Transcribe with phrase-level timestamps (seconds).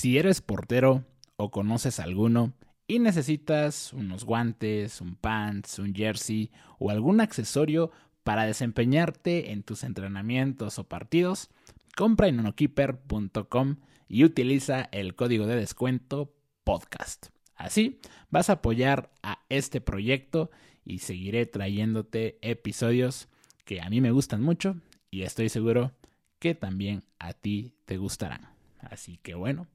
[0.00, 1.04] Si eres portero
[1.36, 2.54] o conoces alguno
[2.86, 7.90] y necesitas unos guantes, un pants, un jersey o algún accesorio
[8.24, 11.50] para desempeñarte en tus entrenamientos o partidos,
[11.94, 13.76] compra en unokeeper.com
[14.08, 16.32] y utiliza el código de descuento
[16.64, 17.26] podcast.
[17.54, 20.50] Así vas a apoyar a este proyecto
[20.82, 23.28] y seguiré trayéndote episodios
[23.66, 24.76] que a mí me gustan mucho
[25.10, 25.92] y estoy seguro
[26.38, 28.48] que también a ti te gustarán.
[28.78, 29.66] Así que bueno,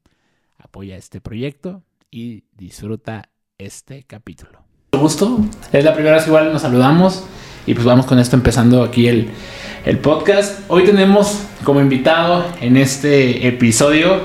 [0.58, 4.60] apoya este proyecto y disfruta este capítulo.
[4.94, 5.40] Mucho gusto.
[5.72, 7.24] Es la primera vez que igual nos saludamos
[7.66, 9.30] y pues vamos con esto empezando aquí el,
[9.86, 10.60] el podcast.
[10.68, 14.22] Hoy tenemos como invitado en este episodio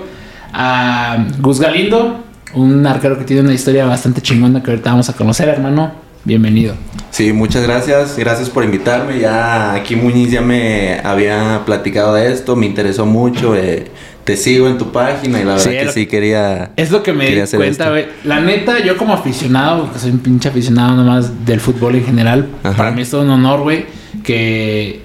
[0.53, 2.25] a Gus Galindo,
[2.55, 5.93] un arquero que tiene una historia bastante chingona que ahorita vamos a conocer, hermano.
[6.23, 6.75] Bienvenido.
[7.11, 8.19] Sí, muchas gracias.
[8.19, 9.19] Gracias por invitarme.
[9.19, 13.57] Ya aquí Muñiz ya me había platicado de esto, me interesó mucho.
[13.57, 13.91] Eh,
[14.31, 16.71] te sigo en tu página y la verdad que sí quería.
[16.77, 18.07] Es lo que me di cuenta, güey.
[18.23, 22.47] La neta, yo como aficionado, que soy un pinche aficionado nomás del fútbol en general,
[22.63, 23.87] para mí es todo un honor, güey,
[24.23, 25.01] que,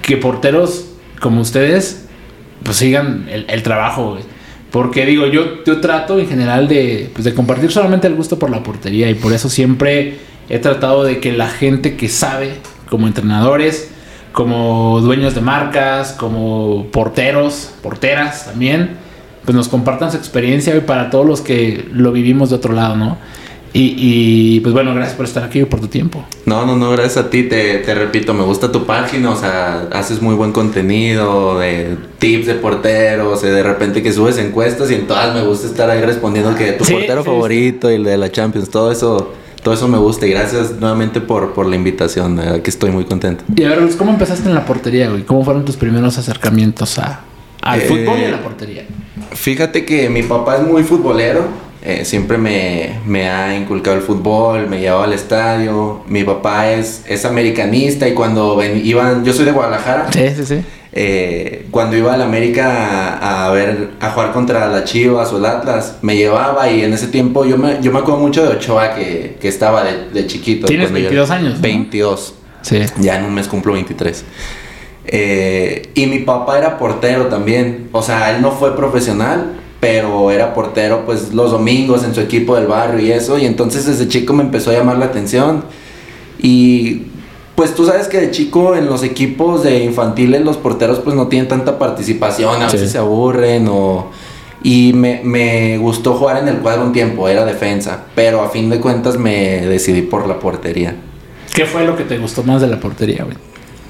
[0.00, 2.06] que porteros como ustedes,
[2.62, 4.22] pues sigan el, trabajo, güey.
[4.70, 8.50] Porque digo, yo, yo trato en general de, pues, de compartir solamente el gusto por
[8.50, 12.52] la portería y por eso siempre he tratado de que la gente que sabe,
[12.88, 13.90] como entrenadores,
[14.36, 18.90] como dueños de marcas, como porteros, porteras también,
[19.46, 23.16] pues nos compartan su experiencia para todos los que lo vivimos de otro lado, ¿no?
[23.72, 26.22] Y, pues bueno, gracias por estar aquí y por tu tiempo.
[26.44, 29.88] No, no, no, gracias a ti, te, te, repito, me gusta tu página, o sea,
[29.90, 35.06] haces muy buen contenido de tips de porteros, de repente que subes encuestas y en
[35.06, 38.68] todas me gusta estar ahí respondiendo que tu portero favorito y el de la Champions,
[38.68, 39.32] todo eso
[39.66, 43.42] todo eso me gusta y gracias nuevamente por, por la invitación, que estoy muy contento.
[43.52, 45.24] Y a ver, ¿cómo empezaste en la portería, güey?
[45.24, 47.22] ¿Cómo fueron tus primeros acercamientos a,
[47.62, 48.84] al eh, fútbol y a la portería?
[49.32, 51.48] Fíjate que mi papá es muy futbolero,
[51.82, 57.02] eh, siempre me, me, ha inculcado el fútbol, me llevaba al estadio, mi papá es,
[57.08, 60.12] es americanista y cuando ven, iban, yo soy de Guadalajara.
[60.12, 60.64] Sí, sí, sí.
[60.98, 65.98] Eh, cuando iba al América a, ver a jugar contra la Chivas o el Atlas,
[66.00, 69.36] me llevaba y en ese tiempo yo me, yo me acuerdo mucho de Ochoa que,
[69.38, 70.66] que estaba de, de, chiquito.
[70.66, 71.60] ¿Tienes 22 años?
[71.60, 72.34] 22.
[72.62, 72.80] Sí.
[73.00, 74.24] Ya en un mes cumplo 23.
[75.08, 77.90] Eh, y mi papá era portero también.
[77.92, 82.56] O sea, él no fue profesional, pero era portero pues los domingos en su equipo
[82.56, 83.36] del barrio y eso.
[83.36, 85.62] Y entonces desde chico me empezó a llamar la atención.
[86.38, 87.02] Y
[87.56, 91.26] pues tú sabes que de chico en los equipos de infantiles los porteros pues no
[91.26, 94.10] tienen tanta participación, a veces se aburren o...
[94.62, 98.80] Y me, gustó jugar en el cuadro un tiempo, era defensa, pero a fin de
[98.80, 100.96] cuentas me decidí por la portería.
[101.54, 103.36] ¿Qué fue lo que te gustó más de la portería, güey?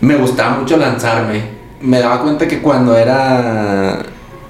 [0.02, 1.40] Me gustaba mucho lanzarme.
[1.80, 4.04] Me daba cuenta que cuando era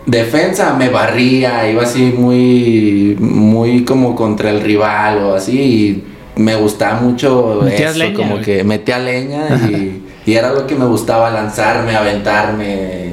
[0.05, 5.61] defensa me barría, iba así muy, muy como contra el rival o así.
[5.61, 6.05] Y
[6.37, 11.95] me gustaba mucho eso, como que metía leña y, era lo que me gustaba, lanzarme,
[11.95, 13.13] aventarme.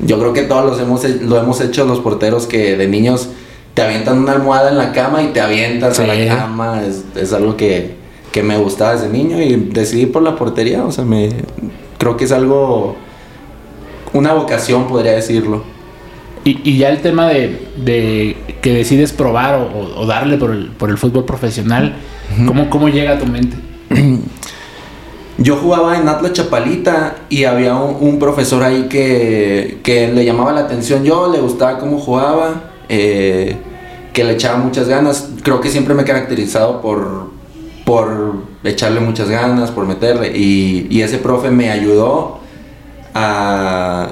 [0.00, 3.30] Yo creo que todos los hemos, lo hemos hecho los porteros que de niños
[3.74, 6.82] te avientan una almohada en la cama y te avientas a la cama.
[7.14, 7.94] Es, algo que,
[8.32, 10.84] que, me gustaba desde niño y decidí por la portería.
[10.84, 11.30] O sea, me
[11.96, 12.96] creo que es algo,
[14.12, 15.62] una vocación, podría decirlo.
[16.48, 20.96] Y, ya el tema de, que decides probar o, o, darle por el, por el
[20.96, 21.96] fútbol profesional,
[22.70, 23.56] ¿Cómo, llega a tu mente?
[25.38, 31.04] Yo jugaba en Atlas Chapalita y había un, profesor ahí que, le llamaba la atención
[31.04, 33.56] yo, le gustaba cómo jugaba, eh,
[34.14, 35.28] que le echaba muchas ganas.
[35.42, 37.30] Creo que siempre me he caracterizado por,
[37.84, 40.32] por echarle muchas ganas, por meterle.
[40.34, 42.38] Y, ese profe me ayudó
[43.12, 44.08] a,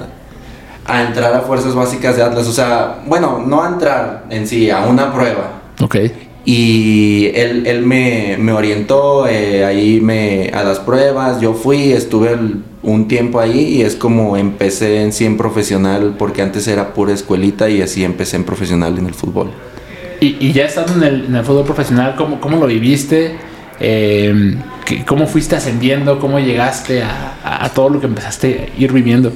[0.85, 2.47] a entrar a fuerzas básicas de Atlas.
[2.47, 5.61] O sea, bueno, no a entrar en sí, a una prueba.
[5.81, 5.97] Ok.
[6.45, 12.37] Y él, él me, me, orientó eh, ahí me, a las pruebas, yo fui, estuve
[12.83, 17.13] un tiempo ahí y es como empecé en sí en profesional, porque antes era pura
[17.13, 19.49] escuelita y así empecé en profesional en el fútbol.
[20.21, 23.37] Y, y ya estando en el, en el, fútbol profesional, ¿cómo, cómo lo viviste?
[23.79, 24.55] Eh,
[25.07, 26.19] ¿Cómo fuiste ascendiendo?
[26.19, 29.33] ¿Cómo llegaste a, a, todo lo que empezaste a ir viviendo?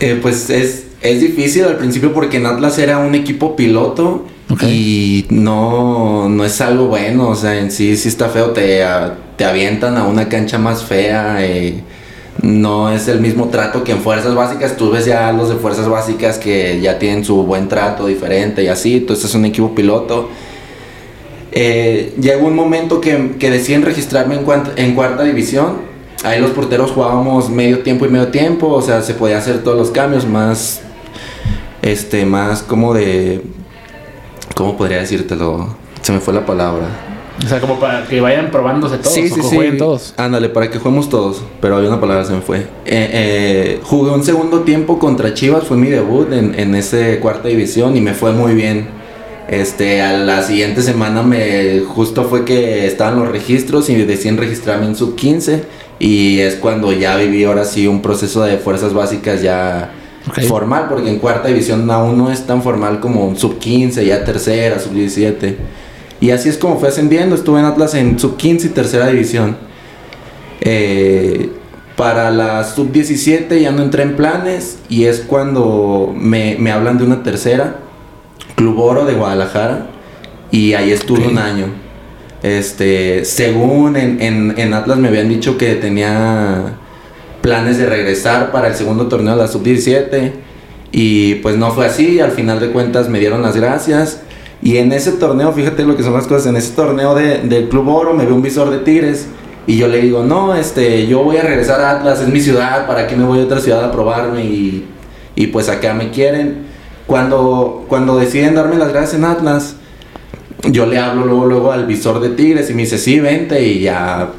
[0.00, 4.24] Eh, pues es, es difícil al principio porque en Atlas era un equipo piloto
[4.62, 8.82] y no, no es algo bueno, o sea, en sí sí está feo, te,
[9.36, 11.82] te avientan a una cancha más fea, eh,
[12.42, 15.88] no es el mismo trato que en fuerzas básicas, tú ves ya los de fuerzas
[15.88, 20.28] básicas que ya tienen su buen trato diferente y así, tú estás un equipo piloto.
[21.50, 24.44] Eh, llegó un momento que, que deciden registrarme en,
[24.76, 25.78] en cuarta división,
[26.24, 29.76] ahí los porteros jugábamos medio tiempo y medio tiempo, o sea, se podía hacer todos
[29.76, 30.82] los cambios, más,
[31.82, 33.42] este, más como de
[34.58, 35.68] ¿Cómo podría decírtelo?
[36.02, 36.88] Se me fue la palabra.
[37.44, 39.14] O sea, como para que vayan probándose todos.
[39.14, 39.54] Sí, sí, que sí.
[39.54, 40.14] jueguen todos.
[40.16, 41.44] Ándale, para que juguemos todos.
[41.60, 42.58] Pero había una palabra, se me fue.
[42.58, 47.46] Eh, eh, jugué un segundo tiempo contra Chivas, fue mi debut en, en ese cuarta
[47.46, 48.88] división y me fue muy bien.
[49.48, 54.86] Este, a la siguiente semana me justo fue que estaban los registros y decían registrarme
[54.86, 55.62] en sub 15
[56.00, 59.92] y es cuando ya viví ahora sí un proceso de fuerzas básicas ya
[60.48, 64.78] Formal, porque en cuarta división aún no es tan formal como sub 15, ya tercera,
[64.78, 65.56] sub 17.
[66.20, 69.56] Y así es como fue ascendiendo, estuve en Atlas en sub 15 y tercera división.
[70.60, 71.52] Eh,
[71.96, 76.98] para la sub 17 ya no entré en planes y es cuando me, me hablan
[76.98, 77.76] de una tercera,
[78.56, 79.86] Club Oro de Guadalajara,
[80.50, 81.66] y ahí estuve un año.
[82.42, 86.74] Este, según en, en- en Atlas me habían dicho que tenía
[87.48, 90.34] planes de regresar para el segundo torneo de la sub 17
[90.92, 94.20] y pues no fue así, al final de cuentas me dieron las gracias.
[94.60, 97.70] Y en ese torneo, fíjate lo que son las cosas, en ese torneo de, del
[97.70, 99.28] Club Oro me ve un visor de Tigres
[99.66, 102.86] y yo le digo, no, este, yo voy a regresar a Atlas, es mi ciudad,
[102.86, 104.44] ¿para qué me voy a otra ciudad a probarme?
[104.44, 104.84] Y,
[105.34, 106.66] y pues acá me quieren.
[107.06, 109.76] Cuando, cuando deciden darme las gracias en Atlas,
[110.70, 113.80] yo le hablo luego, luego al visor de Tigres y me dice, sí, vente y
[113.80, 114.32] ya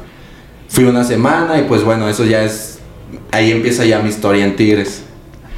[0.68, 2.69] fui una semana y pues bueno, eso ya es,
[3.32, 5.02] ahí empieza ya mi historia en Tigres.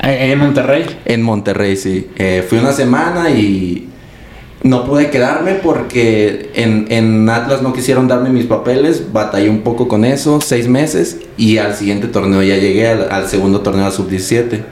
[0.00, 0.84] En Monterrey.
[1.04, 2.08] En Monterrey, sí.
[2.16, 3.88] Eh, fui una semana y
[4.64, 9.12] no pude quedarme porque en, en Atlas no quisieron darme mis papeles.
[9.12, 11.18] Batallé un poco con eso, seis meses.
[11.36, 14.62] Y al siguiente torneo ya llegué al, al segundo torneo de sub-17.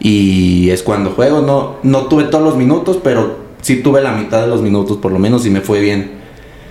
[0.00, 1.42] Y es cuando juego.
[1.42, 5.12] No, no tuve todos los minutos, pero sí tuve la mitad de los minutos por
[5.12, 6.12] lo menos y me fue bien.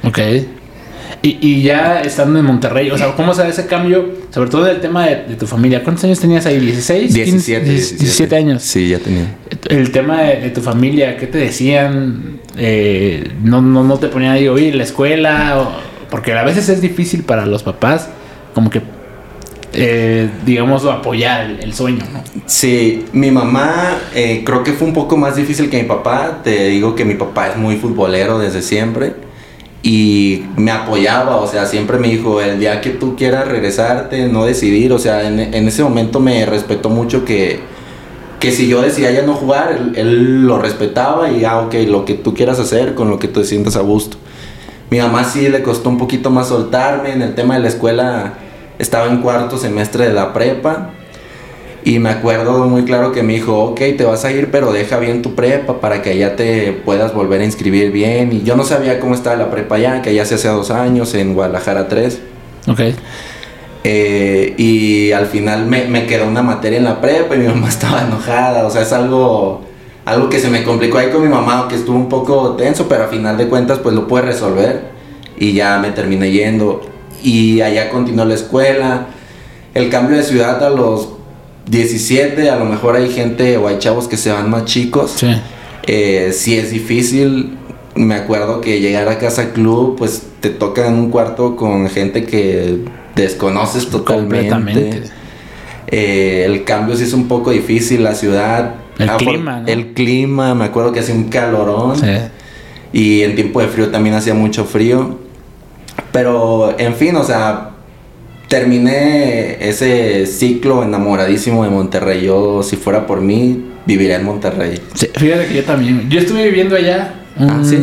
[0.04, 0.20] Ok.
[1.26, 4.10] Y, y ya estando en Monterrey, o sea, ¿cómo se ese cambio?
[4.30, 5.82] Sobre todo del tema de, de tu familia.
[5.82, 6.60] ¿Cuántos años tenías ahí?
[6.60, 7.08] ¿16?
[7.08, 8.62] 17, 15, 17 años.
[8.62, 9.34] Sí, ya tenía.
[9.70, 12.42] El tema de, de tu familia, ¿qué te decían?
[12.58, 16.82] Eh, no, no, no te ponían ahí, oye, la escuela, o- porque a veces es
[16.82, 18.10] difícil para los papás,
[18.54, 18.82] como que,
[19.72, 22.22] eh, digamos, apoyar el, el sueño, ¿no?
[22.46, 26.42] Sí, mi mamá eh, creo que fue un poco más difícil que mi papá.
[26.44, 29.14] Te digo que mi papá es muy futbolero desde siempre
[29.84, 34.46] y me apoyaba, o sea, siempre me dijo, el día que tú quieras regresarte, no
[34.46, 37.60] decidir, o sea, en, ese momento me respetó mucho que,
[38.40, 42.14] que si yo decidía ya no jugar, él, lo respetaba y, ah, ok, lo que
[42.14, 44.16] tú quieras hacer, con lo que te sientas a gusto.
[44.90, 48.36] Mi mamá sí le costó un poquito más soltarme en el tema de la escuela.
[48.80, 50.92] Estaba en cuarto semestre de la prepa
[51.86, 54.98] y me acuerdo muy claro que me dijo, ok, te vas a ir, pero deja
[55.00, 58.32] bien tu prepa para que allá te puedas volver a inscribir bien.
[58.32, 61.14] Y yo no sabía cómo estaba la prepa allá, que allá se hace dos años,
[61.14, 62.20] en Guadalajara 3.
[62.68, 62.80] Ok.
[63.84, 67.68] Eh, y al final me, me quedó una materia en la prepa y mi mamá
[67.68, 68.66] estaba enojada.
[68.66, 69.62] O sea, es algo,
[70.06, 73.04] algo que se me complicó ahí con mi mamá, que estuvo un poco tenso, pero
[73.04, 74.94] al final de cuentas pues lo pude resolver.
[75.38, 76.82] Y ya me terminé yendo.
[77.22, 79.08] Y allá continuó la escuela.
[79.74, 81.10] El cambio de ciudad a los
[81.68, 85.12] 17, a lo mejor hay gente o hay chavos que se van más chicos.
[85.18, 85.28] Sí.
[85.88, 87.58] Eh, sí es difícil.
[87.96, 92.26] Me acuerdo que llegar a casa club, pues te toca en un cuarto con gente
[92.26, 92.80] que
[93.16, 94.50] desconoces totalmente.
[94.50, 95.10] Completamente.
[95.88, 98.76] Eh, el cambio sí es un poco difícil, la ciudad.
[98.98, 99.68] El Ah, clima, ¿no?
[99.68, 101.96] El clima, me acuerdo que hacía un calorón.
[101.98, 102.08] Sí.
[102.94, 105.20] Y en tiempo de frío también hacía mucho frío.
[106.12, 107.72] Pero, en fin, o sea,
[108.54, 112.24] terminé ese ciclo enamoradísimo de Monterrey.
[112.24, 114.80] Yo, si fuera por mí, viviría en Monterrey.
[114.94, 116.08] Sí, Fíjate que yo también.
[116.10, 117.80] Yo estuve viviendo allá Ah, ¿sí?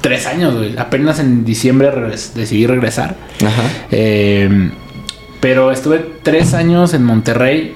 [0.00, 0.78] tres años, güey.
[0.78, 3.16] Apenas en diciembre regres- decidí regresar.
[3.44, 3.62] Ajá.
[3.90, 4.70] Eh,
[5.40, 7.74] pero estuve tres años en Monterrey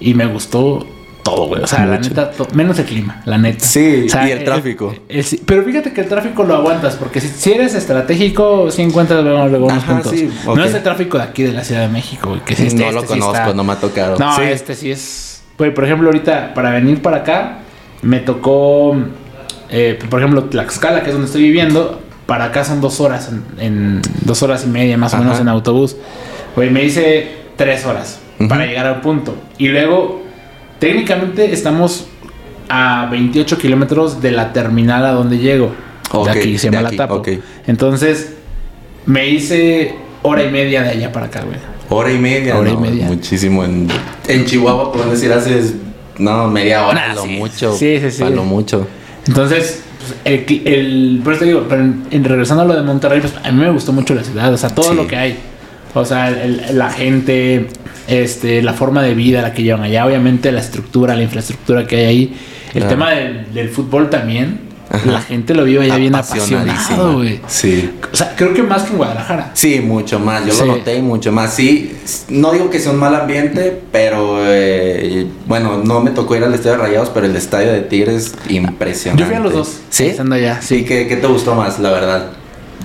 [0.00, 0.86] y me gustó
[1.22, 1.62] todo, güey.
[1.62, 2.08] O sea, la Mucho.
[2.10, 3.64] neta, menos el clima, la neta.
[3.64, 4.94] Sí, O sea, y el tráfico.
[5.08, 9.22] el- pero fíjate que el tráfico lo aguantas, porque si, si eres estratégico, sí encuentras
[9.22, 10.12] luego, luego unos Ajá, puntos.
[10.12, 12.40] sí, No es el tráfico de aquí de la Ciudad de México, güey.
[12.44, 14.18] Que sí, este- no lo este sí conozco, está- no me ha tocado.
[14.18, 14.42] No, Sí.
[14.42, 15.42] este sí es.
[15.58, 17.58] Güey, por ejemplo, ahorita para venir para acá,
[18.02, 18.96] me tocó.
[19.70, 22.00] eh, por ejemplo, Tlaxcala, que es donde estoy viviendo.
[22.26, 25.48] Para acá son dos horas, en, en dos horas y media más o menos en
[25.48, 25.96] autobús.
[26.54, 29.34] Güey, me hice tres horas para llegar al punto.
[29.58, 30.21] Y luego,
[30.82, 32.08] técnicamente estamos
[32.68, 35.72] a 28 kilómetros de la terminal a donde llego.
[36.10, 37.14] Ok, de aquí se llama La Tapo.
[37.14, 37.28] ok.
[37.68, 38.32] Entonces,
[39.06, 41.56] me hice hora y media de allá para acá, güey.
[41.88, 42.58] Hora y media.
[42.58, 43.06] Hora y no, media.
[43.06, 43.62] Muchísimo.
[43.64, 43.86] En,
[44.26, 45.74] en Chihuahua, por decir, haces.
[46.18, 47.08] No, media hora.
[47.08, 47.28] Nah, lo sí.
[47.28, 47.76] mucho.
[47.76, 48.24] Sí, sí, sí.
[48.24, 48.88] Lo mucho.
[49.28, 49.82] Entonces,
[50.24, 53.34] pues, el, por eso te digo, pero en, en regresando a lo de Monterrey, pues
[53.40, 54.96] a mí me gustó mucho la ciudad, o sea, todo Sí.
[54.96, 55.38] lo que hay.
[55.94, 57.68] O sea, el- la gente,
[58.08, 61.96] este, la forma de vida la que llevan allá, obviamente la estructura, la infraestructura que
[61.96, 62.36] hay ahí.
[62.74, 62.88] El Claro.
[62.88, 64.72] tema del, del fútbol también.
[64.94, 65.10] Ajá.
[65.10, 67.12] la gente lo vive ya bien apasionado, Apasionadísimo.
[67.14, 67.40] güey.
[67.46, 67.90] Sí.
[68.12, 69.50] O sea, creo que más que en Guadalajara.
[69.54, 70.44] Sí, mucho más.
[70.44, 70.60] Yo Sí.
[70.66, 71.54] lo noté y mucho más.
[71.54, 71.96] Sí,
[72.28, 76.52] no digo que sea un mal ambiente, pero eh, bueno, no me tocó ir al
[76.52, 79.22] estadio de Rayados, pero el estadio de Tigres impresionante.
[79.22, 79.80] Yo fui a los dos.
[79.88, 80.04] ¿Sí?
[80.08, 80.84] Estando allá, Sí, sí.
[80.84, 82.26] ¿qué, qué te gustó más, la verdad?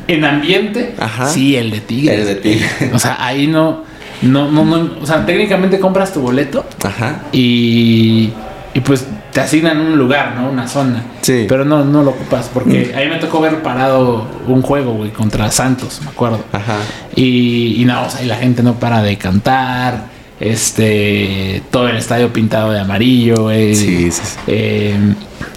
[0.08, 1.28] En ambiente, Ajá.
[1.28, 2.20] sí, el de Tigres.
[2.22, 2.72] El de Tigres.
[2.94, 3.84] O sea, ahí no,
[4.22, 7.24] no, no, no, o sea, técnicamente compras tu boleto Ajá.
[7.32, 8.32] y,
[8.74, 10.50] y pues te asignan un lugar, ¿no?
[10.50, 11.04] Una zona.
[11.22, 11.46] Sí.
[11.48, 15.52] Pero no, no lo ocupas porque ahí me tocó ver parado un juego, güey, contra
[15.52, 16.40] Santos, me acuerdo.
[16.52, 16.78] Ajá.
[17.16, 20.18] Y, y no, o sea, y la gente no para de cantar.
[20.40, 23.76] Este, todo el estadio pintado de amarillo, güey.
[23.76, 24.38] Sí, sí, sí.
[24.48, 24.96] Eh,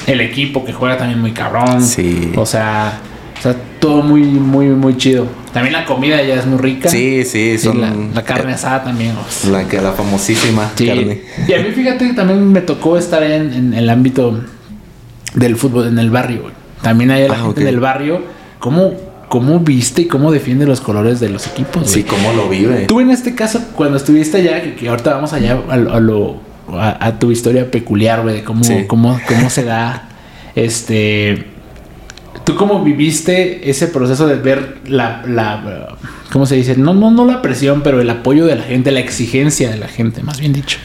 [0.06, 1.82] el equipo que juega también muy cabrón.
[1.82, 2.32] Sí.
[2.36, 2.98] O sea,
[3.38, 5.26] o sea, todo muy, muy, muy chido.
[5.52, 6.88] También la comida ya es muy rica.
[6.88, 9.14] Sí, sí, son la, la carne asada también.
[9.50, 10.86] la que la famosísima sí.
[10.86, 11.22] carne.
[11.48, 14.40] Y a mí fíjate que también me tocó estar en, en el ámbito
[15.34, 16.42] del fútbol, en el barrio.
[16.42, 16.54] güey.
[16.82, 17.66] También hay la Ah, gente ok.
[17.66, 18.22] del barrio.
[18.60, 18.92] ¿Cómo,
[19.28, 21.82] ¿Cómo viste y cómo defiende los colores de los equipos?
[21.82, 21.94] güey?
[21.94, 22.84] Sí, cómo lo vive.
[22.86, 26.00] Tú en este caso, cuando estuviste allá, que, que ahorita vamos allá a, lo- a
[26.00, 26.40] lo-
[26.72, 28.84] a- a tu historia peculiar, güey, de cómo, Sí.
[28.86, 30.08] cómo, cómo se da,
[30.54, 31.46] este,
[32.44, 35.96] tú cómo viviste ese proceso de ver la, la,
[36.32, 36.76] ¿cómo se dice?
[36.76, 39.88] No, no, no la presión, pero el apoyo de la gente, la exigencia de la
[39.88, 40.78] gente, más bien dicho.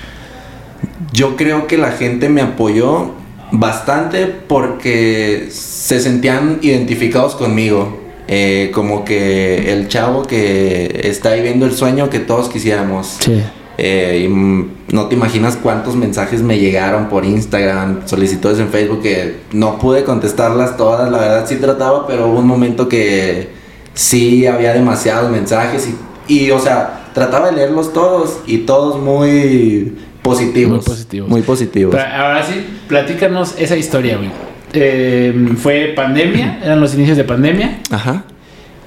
[1.13, 3.13] Yo creo que la gente me apoyó
[3.51, 8.03] bastante porque se sentían identificados conmigo.
[8.27, 13.17] Eh, como que el chavo que está viviendo el sueño que todos quisiéramos.
[13.19, 13.41] Sí.
[13.77, 19.37] Eh, y, no te imaginas cuántos mensajes me llegaron por Instagram, solicitudes en Facebook que
[19.51, 21.11] no pude contestarlas todas.
[21.11, 23.49] La verdad sí trataba, pero hubo un momento que
[23.93, 25.89] sí había demasiados mensajes
[26.27, 30.77] y, y, o sea, trataba de leerlos todos y todos muy positivos.
[30.77, 31.29] Muy positivos.
[31.29, 31.95] Muy positivos.
[31.95, 34.29] Pero ahora sí, platícanos esa historia, güey.
[34.73, 37.79] Eh, fue pandemia, eran los inicios de pandemia.
[37.89, 38.23] Ajá.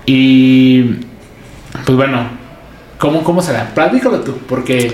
[0.04, 0.96] Y
[1.84, 2.37] pues bueno,
[2.98, 3.70] ¿cómo, cómo se da?
[3.74, 4.92] Platícalo tú, porque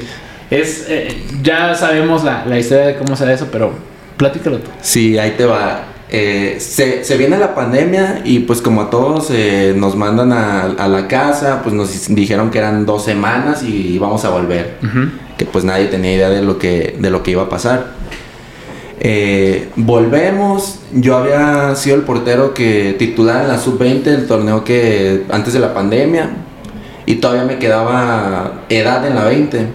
[0.51, 3.73] es eh, ya sabemos la, la historia de cómo se da eso, pero
[4.17, 4.71] platícalo tú.
[4.81, 5.87] Sí, ahí te va.
[6.11, 10.63] Eh, se, se viene la pandemia y pues como a todos eh, nos mandan a,
[10.63, 14.77] a la casa, pues nos dijeron que eran dos semanas y íbamos a volver.
[15.37, 17.95] Que pues nadie tenía idea de lo que, de lo que iba a pasar.
[19.01, 25.25] Eh, volvemos, yo había sido el portero que titular en la sub-20 el torneo que
[25.31, 26.31] antes de la pandemia
[27.07, 29.67] y todavía me quedaba edad en la 20.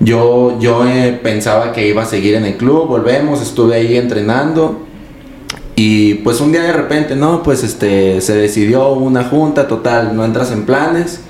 [0.00, 4.86] Yo, yo eh, pensaba que iba a seguir en el club, volvemos, estuve ahí entrenando
[5.78, 10.24] y pues un día de repente, no, pues este, se decidió una junta total, no
[10.24, 11.20] entras en planes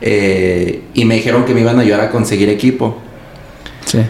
[0.00, 2.96] eh, y me dijeron que me iban a ayudar a conseguir equipo.
[3.86, 4.00] Sí.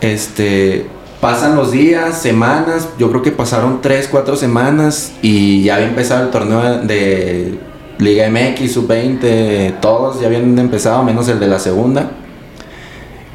[0.00, 0.86] Este,
[1.20, 6.24] pasan los días, semanas, yo creo que pasaron 3, 4 semanas y ya había empezado
[6.24, 7.58] el torneo de
[7.98, 12.10] Liga MX, Sub-20, todos ya habían empezado, menos el de la segunda.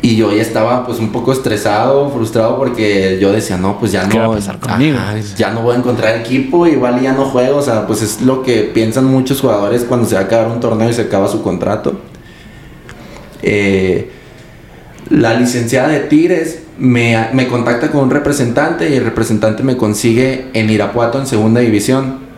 [0.04, 4.08] Y yo ya estaba pues un poco estresado, frustrado porque yo decía, no, pues ya
[4.10, 4.98] ¿Qué no, va a pasar conmigo?
[4.98, 8.22] ajá, ya no voy a encontrar equipo, igual ya no juego, o sea, pues es
[8.22, 11.28] lo que piensan muchos jugadores cuando se va a acabar un torneo y se acaba
[11.28, 12.00] su contrato.
[13.44, 14.10] Eh,
[15.10, 20.48] la licenciada de Tigres me, me contacta con un representante y el representante me consigue
[20.54, 22.31] en Irapuato en segunda división.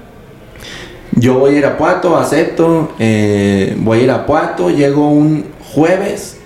[1.15, 6.38] Yo voy a Irapuato, acepto, eh, voy a Irapuato, llego un jueves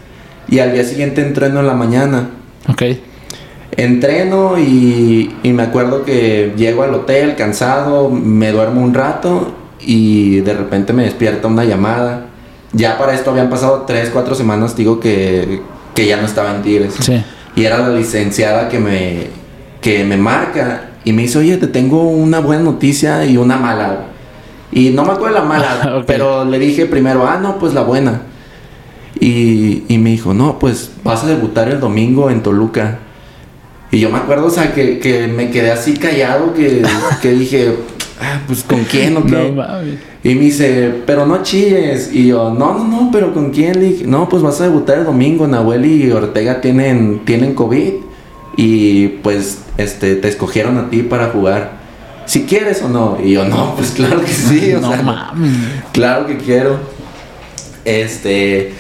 [0.50, 2.30] y al día siguiente entreno en la mañana.
[2.70, 2.84] Ok.
[3.72, 10.40] Entreno y, y me acuerdo que llego al hotel cansado, me duermo un rato y
[10.42, 12.26] de repente me despierta una llamada.
[12.74, 15.62] Ya para esto habían pasado 3, 4 semanas, digo que,
[15.94, 16.96] que ya no estaba en Tigres.
[17.00, 17.24] Sí.
[17.56, 19.28] Y era la licenciada que me,
[19.82, 24.00] que me marca y me dice, oye, te tengo una buena noticia y una mala.
[24.72, 26.04] Y no me acuerdo la mala, Ok.
[26.06, 28.22] pero le dije primero, ah, no, pues la buena.
[29.20, 33.00] Y, y me dijo, no, pues vas a debutar el domingo en Toluca.
[33.92, 36.84] Y yo me acuerdo, o sea, que, que me quedé así callado, que,
[37.22, 37.74] que dije,
[38.22, 39.52] ah, pues con quién o qué.
[39.56, 39.64] No.
[40.24, 42.12] Y me dice, pero no chilles.
[42.14, 43.80] Y yo, no, no, no, pero ¿con quién?
[43.80, 45.48] Le dije, no, pues vas a debutar el domingo.
[45.48, 47.94] Nahuel y Ortega tienen, tienen COVID.
[48.58, 51.78] Y pues este, te escogieron a ti para jugar.
[52.28, 53.18] Si quieres o no.
[53.24, 54.74] Y yo, no, pues claro que sí.
[54.74, 55.52] O no sea, mames.
[55.94, 56.78] claro que quiero.
[57.86, 58.74] Este,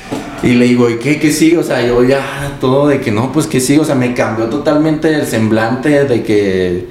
[0.44, 1.58] y le digo, ¿y qué, qué sigue?
[1.58, 3.80] O sea, yo ya todo de que no, pues que sigue.
[3.80, 6.88] O sea, me cambió totalmente el semblante de que,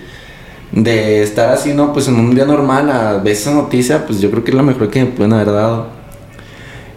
[0.73, 4.31] de estar así, no, pues en un día normal a ver esa noticia, pues yo
[4.31, 5.89] creo que es la mejor que me pueden haber dado.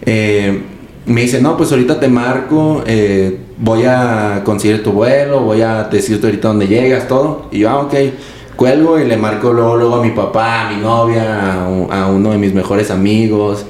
[0.06, 0.62] Eh,
[1.06, 5.84] me dice, no, pues ahorita te marco, eh, voy a conseguir tu vuelo, voy a
[5.84, 7.48] decirte ahorita dónde llegas, todo.
[7.52, 7.94] Y yo, ah, ok.
[8.60, 12.08] Cuelgo y le marco luego, luego a mi papá, a mi novia, a, un- a
[12.08, 13.66] uno de mis mejores amigos.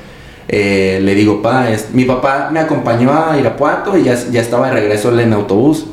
[0.48, 4.66] Eh, le digo, pa, es- mi papá me acompañó a Irapuato y ya, ya estaba
[4.70, 5.86] de regreso en autobús.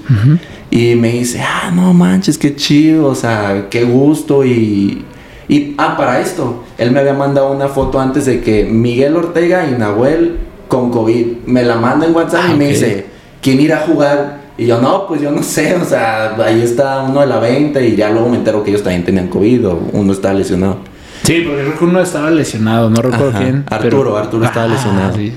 [0.71, 4.47] Y me dice, ah, no manches, qué chido, o sea, qué gusto.
[4.47, 5.05] Y,
[5.47, 9.67] y, ah, para esto, él me había mandado una foto antes de que Miguel Ortega
[9.71, 10.39] y Nahuel
[10.69, 11.27] con COVID.
[11.45, 12.71] Me la manda en WhatsApp Ah, y me ok.
[12.71, 13.07] dice,
[13.43, 14.36] ¿quién irá a jugar?
[14.59, 17.89] Y yo, no, pues yo no sé, o sea, ahí está uno de la 20
[17.89, 20.79] y ya luego me entero que ellos también tenían COVID o uno estaba lesionado.
[21.25, 23.39] Sí, porque creo que uno estaba lesionado, no recuerdo Ajá.
[23.39, 23.65] quién.
[23.69, 25.17] Arturo, Arturo estaba lesionado.
[25.17, 25.33] sí.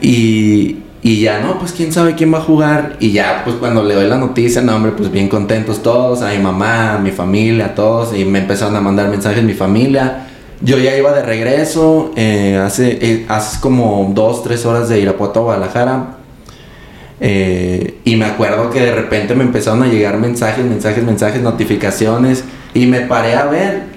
[0.00, 2.96] Y, y ya, no, pues quién sabe quién va a jugar.
[3.00, 6.30] Y ya, pues cuando le doy la noticia, no, hombre, pues bien contentos todos, a
[6.30, 8.16] mi mamá, a mi familia, a todos.
[8.16, 10.26] Y me empezaron a mandar mensajes mi familia.
[10.60, 15.40] Yo ya iba de regreso, eh, hace, eh, hace como dos, tres horas de Irapuato
[15.40, 16.15] a Guadalajara.
[17.20, 22.44] Eh, y me acuerdo que de repente me empezaron a llegar mensajes, mensajes, mensajes, notificaciones.
[22.74, 23.96] Y me paré a ver.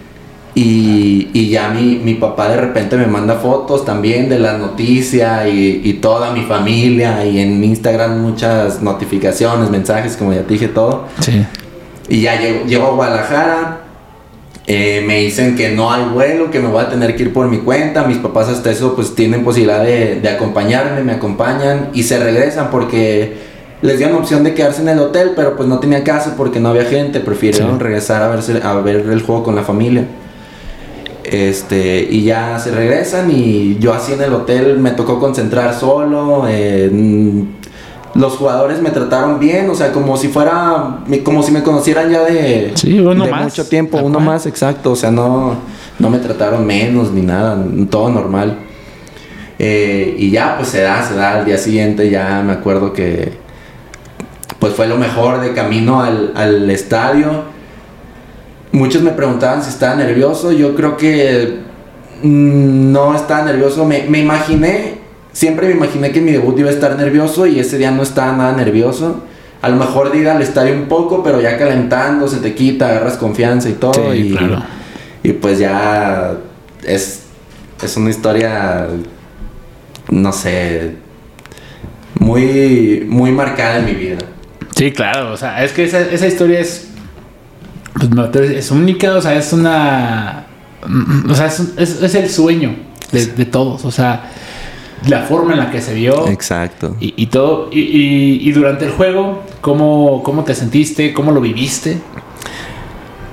[0.56, 5.48] Y, y ya mi, mi papá de repente me manda fotos también de la noticia
[5.48, 7.26] y, y toda mi familia.
[7.26, 11.06] Y en Instagram muchas notificaciones, mensajes, como ya te dije todo.
[11.20, 11.46] Sí.
[12.08, 13.79] Y ya llego, llego a Guadalajara.
[14.70, 17.48] Eh, me dicen que no hay vuelo, que me voy a tener que ir por
[17.48, 18.04] mi cuenta.
[18.06, 22.70] Mis papás hasta eso pues tienen posibilidad de, de acompañarme, me acompañan y se regresan
[22.70, 23.34] porque
[23.82, 26.70] les dieron opción de quedarse en el hotel, pero pues no tenía caso porque no
[26.70, 27.20] había gente.
[27.20, 27.84] Prefirieron Sí.
[27.84, 30.04] regresar a, verse, a ver el juego con la familia.
[31.24, 36.46] Este, y ya se regresan y yo así en el hotel me tocó concentrar solo.
[36.48, 36.90] eh,
[38.16, 42.24] los jugadores me trataron bien, o sea, como si fuera, como si me conocieran ya
[42.24, 44.26] de, Sí, uno de más, mucho tiempo, uno cual.
[44.26, 45.56] más, exacto, o sea, no,
[46.00, 47.58] no me trataron menos ni nada,
[47.90, 48.58] todo normal.
[49.62, 53.34] Eh, y ya, pues se da, se da, al día siguiente ya me acuerdo que,
[54.60, 57.44] pues fue lo mejor de camino al, al estadio.
[58.72, 60.52] Muchos me preguntaban si estaba nervioso.
[60.52, 61.60] Yo creo que
[62.24, 63.84] mm, no estaba nervioso.
[63.86, 64.99] Me, me imaginé,
[65.34, 68.36] siempre me imaginé que mi debut iba a estar nervioso y ese día no estaba
[68.36, 69.24] nada nervioso.
[69.62, 72.88] A lo mejor de ir al estadio un poco, pero ya calentando, se te quita,
[72.90, 74.14] agarras confianza y todo.
[74.14, 74.64] Sí, y, claro.
[75.24, 76.32] y pues ya
[76.84, 77.24] es,
[77.84, 78.88] es una historia,
[80.10, 80.96] no sé,
[82.20, 84.18] muy, muy marcada en mi vida.
[84.76, 85.34] Sí, claro.
[85.34, 86.88] O sea, es que esa, esa historia es.
[87.94, 90.46] Pues, no, es única, o sea, es una.
[91.30, 92.76] O sea, es, es- es el sueño
[93.12, 93.84] de, de todos.
[93.86, 94.32] O sea,
[95.08, 96.28] la forma en la que se vio.
[96.28, 96.96] Exacto.
[97.00, 97.70] Y, y todo.
[97.72, 101.14] Y, y- y durante el juego, ¿cómo, ¿cómo te sentiste?
[101.14, 101.98] ¿Cómo lo viviste?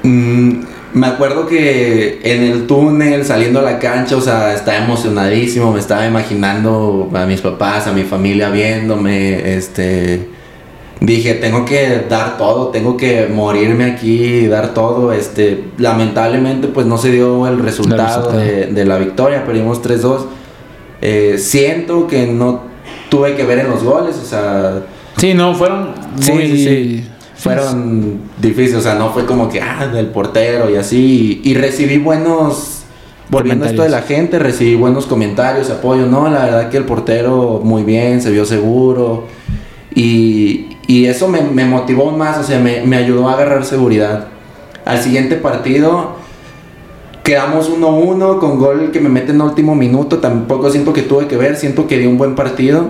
[0.02, 0.60] Mm,
[0.94, 5.80] me acuerdo que en el túnel, saliendo a la cancha, o sea, estaba emocionadísimo, me
[5.80, 10.28] estaba imaginando a mis papás, a mi familia viéndome, este...
[10.98, 15.64] Dije, tengo que dar todo, tengo que morirme aquí, dar todo, este...
[15.76, 18.38] Lamentablemente, pues no se dio el resultado, resultado.
[18.38, 20.20] De, de la victoria, perdimos 3-2.
[21.00, 22.62] Eh, siento que no
[23.10, 24.82] tuve que ver en los goles, o sea...
[25.16, 26.46] Sí, no, fueron Sí, muy.
[26.46, 27.04] sí, sí.
[27.36, 31.40] Fueron difíciles, o sea, no fue como que, ah, del portero y así.
[31.44, 32.82] Y, y recibí buenos,
[33.28, 36.06] volviendo a esto de la gente, recibí buenos comentarios, apoyo.
[36.06, 39.24] No, la verdad que el portero muy bien, se vio seguro.
[39.94, 44.28] Y, y eso me, me motivó más, o sea, me, me ayudó a agarrar seguridad.
[44.86, 46.16] Al siguiente partido
[47.26, 50.18] quedamos 1-1 con gol que me mete en último minuto.
[50.18, 52.86] Tampoco siento que tuve que ver, siento que di un buen partido.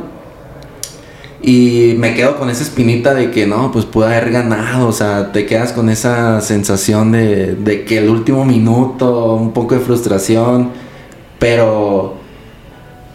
[1.41, 4.89] Y me quedo con esa espinita de que no, pues pude haber ganado.
[4.89, 9.75] O sea, te quedas con esa sensación de, de que el último minuto, un poco
[9.75, 10.71] de frustración.
[11.39, 12.17] Pero,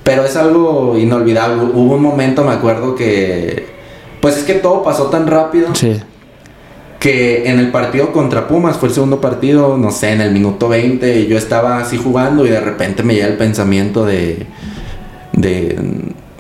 [0.04, 1.62] pero es algo inolvidable.
[1.72, 3.68] Hubo un momento, me acuerdo que,
[4.22, 6.00] pues es que todo pasó tan rápido Sí.
[7.02, 10.70] Que en el partido contra Pumas, fue el segundo partido, no sé, en el minuto
[10.70, 14.46] 20, yo estaba así jugando y de repente me llega el pensamiento de,
[15.34, 15.80] de,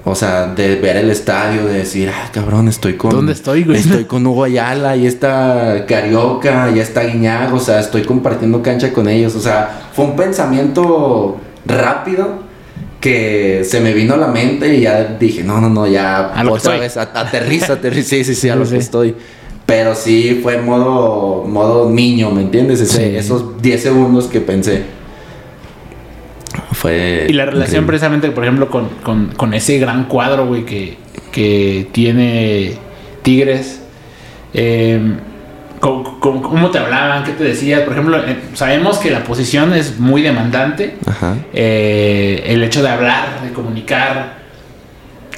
[0.05, 3.09] o sea, de ver el estadio, de decir, ah, cabrón, estoy con...
[3.09, 3.79] ¿Dónde estoy, güey?
[3.79, 8.93] Estoy con Hugo Ayala, y está Carioca, ya está Guiñago, o sea, estoy compartiendo cancha
[8.93, 12.43] con ellos, o sea, fue un pensamiento rápido
[12.99, 16.47] que se me vino a la mente y ya dije, no, no, no, ya A
[16.47, 18.71] otra vez, a- aterriza, aterriza, sí, sí, sí, a Sí, lo sí.
[18.73, 19.15] que estoy.
[19.71, 22.81] Pero sí fue modo, modo niño, ¿me entiendes?
[22.81, 23.15] Ese- Sí.
[23.15, 24.83] Esos 10 segundos que pensé.
[26.73, 27.27] Fue.
[27.29, 27.87] Y la relación increíble.
[27.87, 30.97] precisamente, por ejemplo, con, con- con ese gran cuadro, güey, que,
[31.31, 32.75] que tiene
[33.23, 33.81] Tigres.
[34.53, 34.99] eh,
[35.79, 37.23] ¿cómo, cómo- cómo te hablaban?
[37.23, 37.81] ¿Qué te decías?
[37.81, 40.95] Por ejemplo, eh, sabemos que la posición es muy demandante.
[41.05, 41.37] Ajá.
[41.53, 44.39] Eh, el hecho de hablar, de comunicar.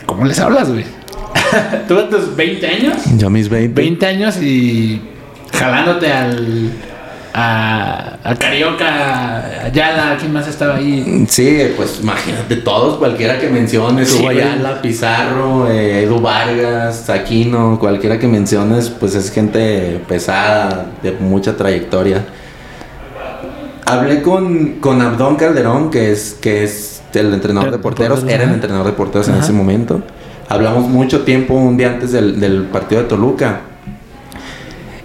[0.07, 0.85] ¿Cómo les hablas, güey?
[1.87, 3.79] Tú a tus 20 años, Yo mis 20.
[3.79, 5.01] 20 años y
[5.53, 6.71] jalándote al,
[7.33, 11.25] a, a Carioca, a Ayala, ¿quién más estaba ahí?
[11.27, 14.29] Sí, pues imagínate todos, cualquiera que menciones, Sí, Hugo.
[14.29, 21.55] Ayala, Pizarro, eh, Edu Vargas, Aquino, cualquiera que menciones, pues es gente pesada, de mucha
[21.57, 22.23] trayectoria.
[23.85, 28.49] Hablé con, con Abdón Calderón, que es, que es el entrenador de porteros, portero, era
[28.49, 30.01] el entrenador de porteros en ese momento.
[30.53, 33.61] Hablamos mucho tiempo, un día antes del, del partido de Toluca.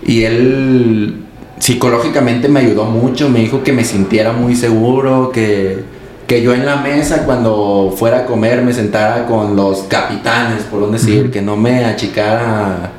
[0.05, 1.23] Y él
[1.59, 5.85] psicológicamente me ayudó mucho, me dijo que me sintiera muy seguro, que,
[6.27, 10.83] que yo en la mesa cuando fuera a comer me sentara con los capitanes, por
[10.83, 12.91] un decir, que no me achicara...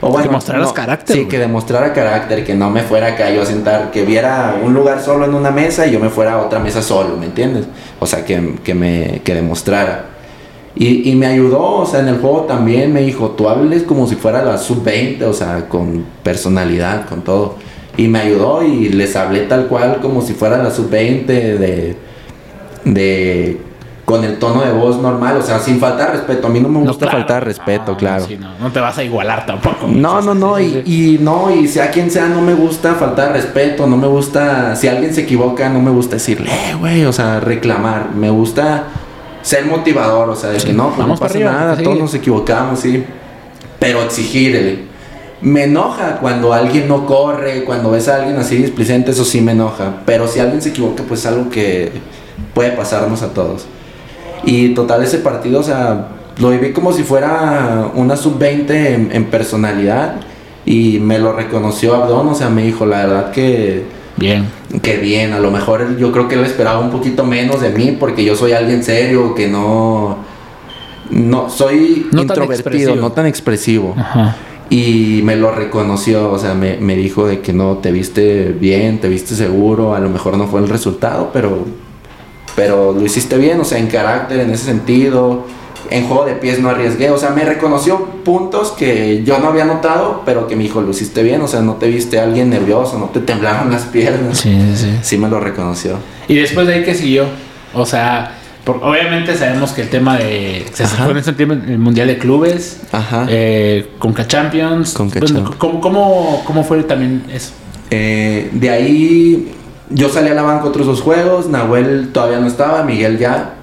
[0.00, 1.28] O Que mostraras carácter, Sí, güey.
[1.28, 5.02] que demostrara carácter, que no me fuera acá yo a sentar, que viera un lugar
[5.02, 7.64] solo en una mesa y yo me fuera a otra mesa solo, ¿me entiendes?
[7.98, 10.15] O sea, que, que me que demostrara.
[10.78, 14.06] Y, y me ayudó, o sea, en el juego también me dijo, tú hables como
[14.06, 17.54] si fuera la sub-20, o sea, con personalidad, con todo.
[17.96, 21.96] Y me ayudó y les hablé tal cual como si fuera la sub-20 de,
[22.84, 23.60] de...
[24.04, 26.46] con el tono de voz normal, o sea, sin faltar respeto.
[26.46, 27.18] A mí no me gusta claro.
[27.20, 28.26] faltar respeto, No, claro.
[28.26, 29.86] sí, no, no te vas a igualar tampoco.
[29.88, 33.86] No, no, no, y, y no, y sea quien sea, no me gusta faltar respeto,
[33.86, 37.40] no me gusta, si alguien se equivoca, no me gusta decirle, eh, güey, o sea,
[37.40, 38.84] reclamar, me gusta
[39.46, 41.84] ser motivador, o sea, de Sí, que no, pues vamos no pasa arriba, nada, sí.
[41.84, 43.04] todos nos equivocamos, sí,
[43.78, 44.86] pero exigirle.
[45.40, 49.52] Me enoja cuando alguien no corre, cuando ves a alguien así displicente, eso sí me
[49.52, 51.92] enoja, pero si alguien se equivoca, pues es algo que
[52.54, 53.66] puede pasarnos a todos.
[54.42, 59.26] Y total ese partido, o sea, lo viví como si fuera una sub-20 en, en
[59.26, 60.16] personalidad
[60.64, 63.84] y me lo reconoció Abdón, o sea, me dijo, la verdad que,
[64.16, 64.46] Bien.
[64.82, 67.96] que bien, a lo mejor yo creo que él esperaba un poquito menos de mí
[67.98, 70.18] porque yo soy alguien serio, que no...
[71.10, 73.94] No, soy No introvertido, no tan expresivo.
[73.96, 74.36] Ajá.
[74.68, 79.00] Y me lo reconoció, o sea, me, me dijo de que no, te viste bien,
[79.00, 81.64] te viste seguro, a lo mejor no fue el resultado, pero,
[82.56, 85.44] pero lo hiciste bien, o sea, en carácter, en ese sentido,
[85.90, 89.64] en juego de pies no arriesgué, o sea, me reconoció puntos que yo no había
[89.64, 92.98] notado, pero que me dijo, lo hiciste bien, o sea, no te viste alguien nervioso,
[92.98, 94.38] no te temblaron las piernas.
[94.38, 94.90] Sí, sí, sí.
[95.02, 95.98] Sí me lo reconoció.
[96.28, 97.24] Y después de ahí, ¿qué siguió?
[97.74, 98.32] O sea,
[98.64, 100.66] por- obviamente sabemos que el tema de.
[100.72, 103.26] Se fue en ese tiempo el Mundial de Clubes, Ajá.
[103.28, 104.92] eh, Conca Champions.
[104.94, 105.56] Conca Bueno, Champions.
[105.58, 107.52] ¿cómo, cómo, cómo fue también eso?
[107.90, 109.52] Eh, de ahí
[109.90, 113.54] yo salí a la banca otros dos juegos, Nahuel todavía no estaba, Miguel ya.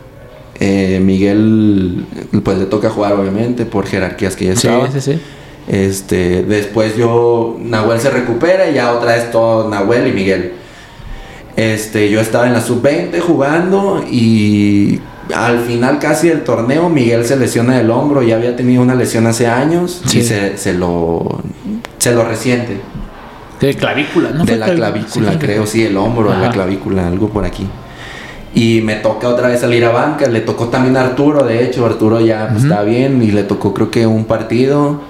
[0.59, 2.05] Eh, Miguel
[2.43, 4.89] pues le toca jugar obviamente por jerarquías que ya estaba.
[4.99, 5.19] sí.
[5.67, 10.51] Este, después yo Nahuel se recupera y ya otra vez todo Nahuel y Miguel.
[11.55, 14.99] Este, yo estaba en la sub-20 jugando y
[15.33, 19.25] al final casi del torneo Miguel se lesiona del hombro, ya había tenido una lesión
[19.27, 20.19] hace años Sí.
[20.19, 21.41] y se, se lo
[21.97, 22.77] se lo resiente
[23.61, 24.43] De clavícula, ¿no?
[24.43, 26.41] de la clav- clavícula, sí, creo, sí, el hombro, Ajá.
[26.41, 27.65] la clavícula, algo por aquí.
[28.55, 31.85] Y me toca otra vez salir a banca, le tocó también a Arturo, de hecho,
[31.85, 35.01] Arturo ya pues, está bien y le tocó creo que un partido.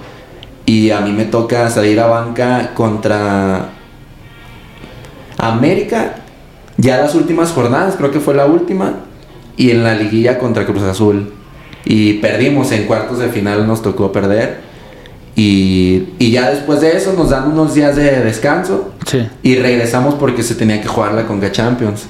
[0.66, 3.68] Y a mí me toca salir a banca contra
[5.38, 6.16] América,
[6.76, 8.94] ya las últimas jornadas, creo que fue la última,
[9.56, 11.32] y en la liguilla contra Cruz Azul.
[11.84, 14.60] Y perdimos en cuartos de final, nos tocó perder.
[15.36, 19.28] Y, y ya después de eso nos dan unos días de descanso Sí.
[19.42, 22.06] y regresamos porque se tenía que jugar la Conga Champions.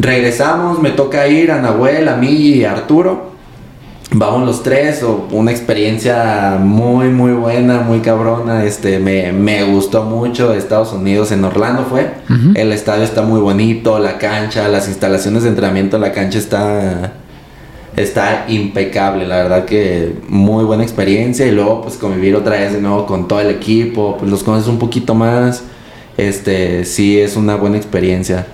[0.00, 3.32] Regresamos, me toca ir a Nahuel, a mí y a Arturo.
[4.12, 8.64] Vamos los tres, o una experiencia muy, muy buena, muy cabrona.
[8.64, 10.54] Este, me, me gustó mucho.
[10.54, 12.12] Estados Unidos, en Orlando fue.
[12.54, 17.12] El estadio está muy bonito, la cancha, las instalaciones de entrenamiento, la cancha está,
[17.94, 19.26] está impecable.
[19.26, 21.46] La verdad que muy buena experiencia.
[21.46, 24.66] Y luego, pues convivir otra vez de nuevo con todo el equipo, pues los conoces
[24.66, 25.62] un poquito más.
[26.16, 28.46] Este, sí, es una buena experiencia.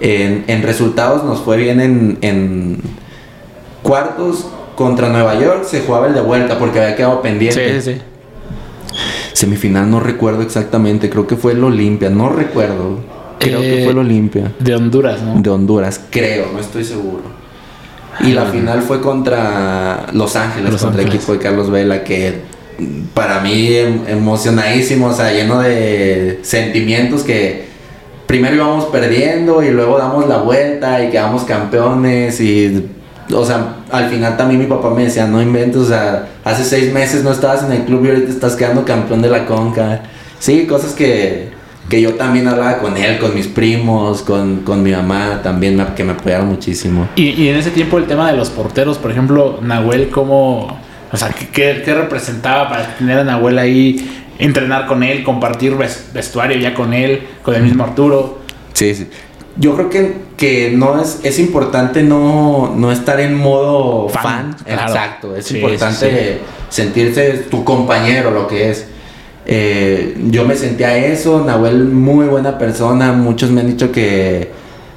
[0.00, 2.78] En, en resultados nos fue bien en, en
[3.82, 5.64] cuartos contra Nueva York.
[5.64, 7.80] Se jugaba el de vuelta porque había quedado pendiente.
[7.80, 8.00] Sí, sí.
[9.32, 12.98] Semifinal no recuerdo exactamente, creo que fue el Olimpia, no recuerdo.
[13.38, 15.38] Creo que Eh, fue el Olimpia De Honduras, ¿no?
[15.40, 17.22] de Honduras, creo, no estoy seguro.
[18.20, 18.46] Y la Ah.
[18.46, 21.22] final fue contra Los Ángeles, Los contra el Ángeles.
[21.22, 22.40] equipo de Carlos Vela, que
[23.12, 27.65] para mí em- emocionadísimo, o sea, lleno de sentimientos que
[28.26, 32.86] primero íbamos perdiendo y luego damos la vuelta y quedamos campeones y,
[33.32, 36.92] o sea, al final también mi papá me decía, no inventes, o sea, hace seis
[36.92, 40.02] meses no estabas en el club y ahorita estás quedando campeón de la Conca.
[40.38, 41.50] Sí, cosas que,
[41.88, 46.04] que yo también hablaba con él, con mis primos, con, con mi mamá también, que
[46.04, 47.08] me apoyaron muchísimo.
[47.16, 50.78] Y, y en ese tiempo el tema de los porteros, por ejemplo, Nahuel, ¿cómo,
[51.12, 56.58] o sea, qué- qué representaba para tener a Nahuel ahí entrenar con él, compartir vestuario
[56.58, 58.38] ya con él, con el mismo Arturo.
[58.72, 59.08] Sí, sí.
[59.58, 64.54] Yo creo que, que no es, es importante no, no estar en modo fan.
[64.66, 65.34] Exacto.
[65.34, 68.86] Es importante sentirse tu compañero, lo que es.
[69.46, 74.50] Eh, yo me sentía eso, Nahuel muy buena persona, muchos me han dicho que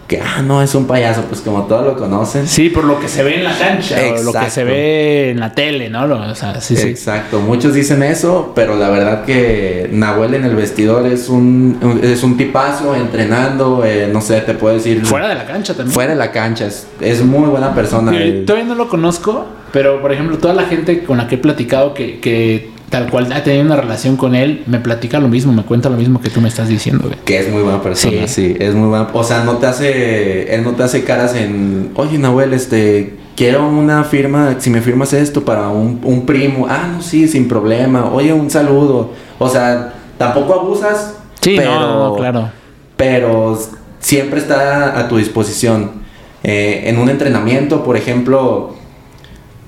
[0.09, 2.47] que, ah, no, es un payaso, pues como todos lo conocen.
[2.47, 5.39] Sí, por lo que se ve en la cancha, o lo que se ve en
[5.39, 6.03] la tele, ¿no?
[6.03, 11.05] o sea, sí, Exacto, muchos dicen eso, pero la verdad que Nahuel en el vestidor
[11.05, 15.05] es un, es un tipazo entrenando, eh, no sé, te puedo decir.
[15.05, 15.93] Fuera de la cancha también.
[15.93, 18.11] Fuera de la cancha, es, es muy buena persona.
[18.47, 21.93] todavía no lo conozco, pero por ejemplo, toda la gente con la que he platicado
[21.93, 25.63] que, que tal cual ha tenido una relación con él, me platica lo mismo, me
[25.63, 27.19] cuenta lo mismo que tú me estás diciendo, güey.
[27.25, 28.55] Que es muy buena persona, sí.
[28.59, 29.09] es muy buena.
[29.13, 33.67] O sea, no te hace, él no te hace caras en, oye, Nahuel, este, quiero
[33.67, 38.11] una firma, si me firmas esto para un, un primo, ah, no, sí, sin problema,
[38.11, 39.11] oye, un saludo.
[39.37, 41.15] O sea, tampoco abusas.
[41.41, 42.49] Sí, pero, no, claro.
[42.97, 43.57] Pero
[43.99, 45.99] siempre está a tu disposición.
[46.43, 48.75] Eh, en un entrenamiento, por ejemplo,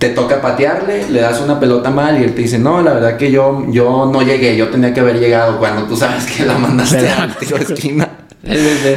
[0.02, 3.18] te toca patearle, le das una pelota mal y él te dice, no, la verdad
[3.18, 6.58] que yo, yo no llegué, yo tenía que haber llegado cuando tú sabes que la
[6.58, 8.10] mandaste a la esquina.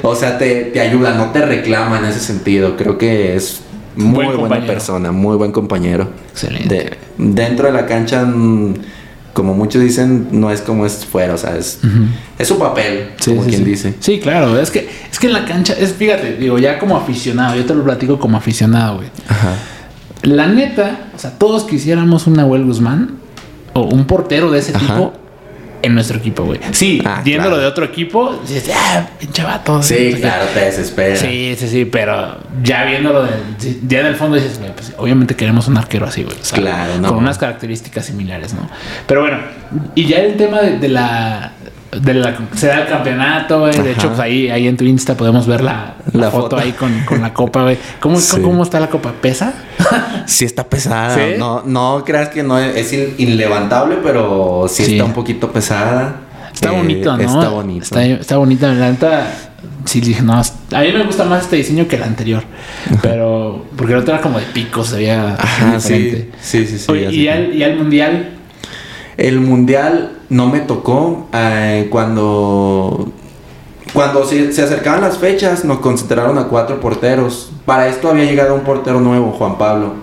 [0.03, 2.79] o sea, te, te, ayuda, no te reclama en ese sentido.
[2.79, 3.61] Creo que es
[3.97, 6.09] muy buena persona, muy buen compañero.
[6.31, 6.97] Excelente.
[7.19, 8.75] dentro de la cancha, mm,
[9.35, 11.81] como muchos dicen, no es como es fuera, o sea, es,
[12.39, 13.93] es su papel, como quien dice.
[14.01, 17.57] Sí, claro, es que, es que en la cancha, es, fíjate, digo, ya como aficionado,
[17.57, 19.11] yo te lo platico como aficionado, güey.
[19.29, 19.55] Ajá
[20.25, 23.19] la neta, o sea, todos quisiéramos un Nahuel Guzmán
[23.73, 25.13] o un portero de ese tipo
[25.83, 26.61] en nuestro equipo, güey.
[26.73, 29.83] Sí, ah, viéndolo de otro equipo, dices, ah, pinche vato.
[29.83, 31.17] Sí, claro, te desespera.
[31.17, 33.31] Sí, sí, sí, pero ya viéndolo de,
[33.87, 36.37] ya en el fondo dices, pues obviamente queremos un arquero así, güey.
[36.53, 37.09] claro, no.
[37.09, 38.69] Con unas características similares, ¿no?
[39.07, 39.39] Pero bueno,
[39.95, 41.53] y ya el tema de la
[42.01, 43.79] de la, se da el campeonato, güey.
[43.79, 47.01] De hecho, pues ahí, ahí en tu Insta podemos ver la, la, foto, ahí con,
[47.05, 47.79] con, la copa, güey.
[48.01, 49.13] ¿Cómo, ¿Cómo, está la copa?
[49.21, 49.55] ¿Pesa?
[50.27, 51.17] sí está pesada.
[51.39, 56.21] No, no creas que no es, inlevantable, pero sí, está un poquito pesada.
[56.53, 57.23] Está eh, bonito, ¿no?
[57.23, 57.85] Está bonito.
[57.85, 58.73] Está, está bonita.
[58.73, 59.27] La neta,
[59.85, 62.45] sí dije, no, a mí me gusta más este diseño que el anterior.
[63.03, 66.93] Pero, porque el otro era como de picos, se veía Ajá, Sí, sí, sí.
[66.93, 68.34] y, al, y al mundial.
[69.17, 73.13] El mundial no me tocó eh, cuando
[73.95, 77.53] cuando se, acercaban las fechas nos concentraron a cuatro porteros.
[77.65, 79.95] Para esto había llegado un portero nuevo, Juan Pablo.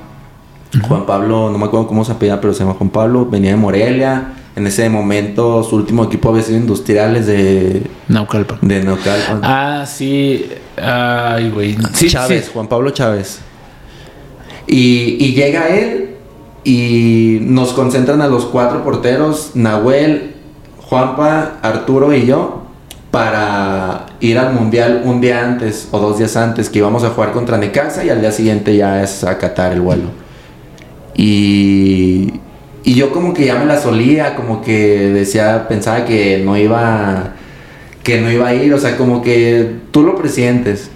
[0.87, 3.57] Juan Pablo, no me acuerdo cómo se apellida, pero se llama Juan Pablo, venía de
[3.57, 4.33] Morelia.
[4.55, 8.59] En ese momento su último equipo había sido Industriales de Naucalpan.
[8.61, 9.41] De Naucalpan.
[9.43, 10.49] Ah, sí.
[10.81, 11.77] Ay, güey.
[12.07, 13.39] Chávez, Juan Pablo Chávez.
[14.67, 16.00] Y, y llega él
[16.63, 20.35] y nos concentran a los cuatro porteros, Nahuel,
[20.79, 22.63] Juanpa, Arturo y yo,
[23.09, 27.31] para ir al mundial un día antes o dos días antes, que íbamos a jugar
[27.31, 30.09] contra Necaxa y al día siguiente ya es acatar el vuelo.
[31.15, 32.33] Y,
[32.83, 37.33] y yo como que ya me la solía, como que decía, pensaba que no iba,
[38.03, 40.89] que no iba a ir, o sea, como que tú lo presientes.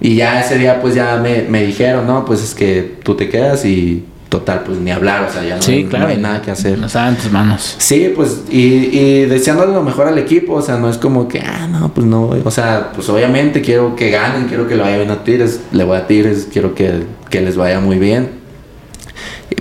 [0.00, 3.28] Y ya ese día pues ya me, me dijeron, no, pues es que tú te
[3.28, 6.78] quedas y total, pues ni hablar, o sea, ya no, hay, nada que hacer.
[6.78, 7.76] No estaba en tus manos.
[7.76, 11.40] Sí, pues, y, y deseándole lo mejor al equipo, o sea, no es como que,
[11.40, 14.96] ah, no, pues no, o sea, pues obviamente quiero que ganen, quiero que lo vaya
[14.96, 18.30] bien a Tigres, le voy a Tigres, quiero que, les vaya muy bien.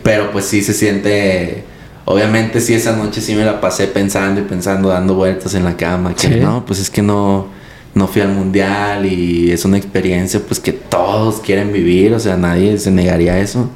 [0.04, 1.66] Pero pues sí se siente,
[2.06, 5.76] obviamente sí esa noche sí me la pasé pensando y pensando, dando vueltas en la
[5.76, 7.48] cama, que no, pues es que no,
[7.94, 12.38] no fui al mundial y es una experiencia pues que todos quieren vivir, o sea,
[12.38, 13.70] nadie se negaría a eso.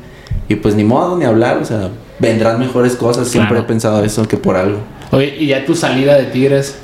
[0.48, 3.28] Y pues ni modo, ni hablar, o sea, vendrán mejores cosas.
[3.28, 4.80] Siempre he pensado eso que por algo.
[5.12, 6.78] Oye, ¿y ya tu salida de Tigres,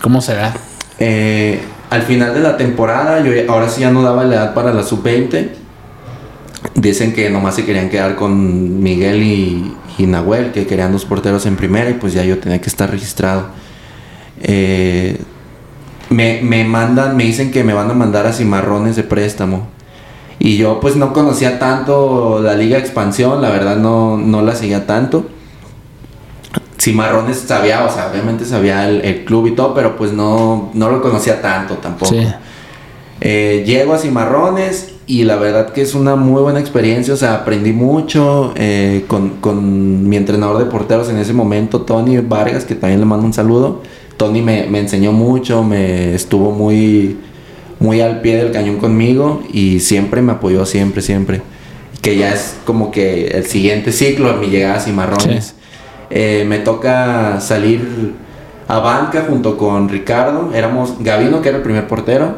[0.00, 0.54] cómo será?
[0.98, 4.72] Eh, al final de la temporada, yo ahora sí ya no daba la edad para
[4.72, 5.48] la sub-20.
[6.74, 11.56] Dicen que nomás se querían quedar con Miguel y, Nahuel, que querían dos porteros en
[11.56, 13.46] primera y pues ya yo tenía que estar registrado.
[14.42, 15.16] Eh,
[16.10, 19.75] me, me mandan, me dicen que me van a mandar a Cimarrones de préstamo.
[20.46, 24.86] Y yo pues no conocía tanto la Liga Expansión, la verdad no, no la seguía
[24.86, 25.26] tanto.
[26.78, 31.02] Cimarrones sabía, o sea, obviamente sabía el, club y todo, pero pues no, no lo
[31.02, 32.14] conocía tanto tampoco.
[33.20, 37.34] Eh, llego a Cimarrones y la verdad que es una muy buena experiencia, o sea,
[37.34, 42.76] aprendí mucho eh, con, con, mi entrenador de porteros en ese momento, Tony Vargas, que
[42.76, 43.82] también le mando un saludo.
[44.16, 47.18] Tony me, me enseñó mucho, me estuvo muy
[47.78, 51.42] muy al pie del cañón conmigo y siempre me apoyó, siempre, siempre.
[52.02, 55.54] Que ya es como que el siguiente ciclo, mi llegada a Cimarrones.
[56.10, 58.14] Eh, me toca salir
[58.68, 60.52] a banca junto con Ricardo.
[60.54, 62.36] Éramos Gavino, que era el primer portero,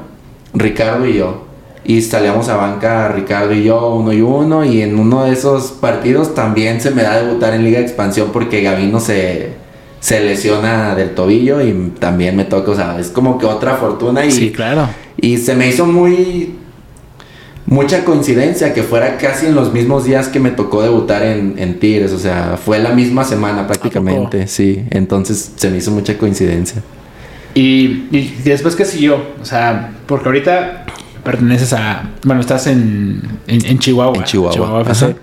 [0.55, 1.45] Ricardo y yo.
[1.85, 4.65] Y salíamos a banca Ricardo y yo, uno y uno.
[4.65, 8.31] Y en uno de esos partidos también se me da debutar en Liga de Expansión
[8.33, 9.53] porque Gavino se,
[10.01, 14.25] se lesiona del tobillo y también me toca, o sea, es como que otra fortuna.
[14.25, 14.89] Y, Sí, claro.
[15.19, 16.55] Y se me hizo muy.
[17.67, 21.79] Mucha coincidencia que fuera casi en los mismos días que me tocó debutar en, en
[21.79, 22.13] Tigres.
[22.13, 24.47] O sea, fue la misma semana prácticamente.
[24.47, 26.83] Sí, entonces se me hizo mucha coincidencia.
[27.55, 29.23] Y, y después, ¿qué siguió?
[29.43, 30.87] O sea, porque ahorita
[31.23, 32.09] perteneces a.
[32.25, 34.17] Bueno, estás en, en, en Chihuahua.
[34.17, 35.05] En Chihuahua, FC.
[35.05, 35.15] ajá.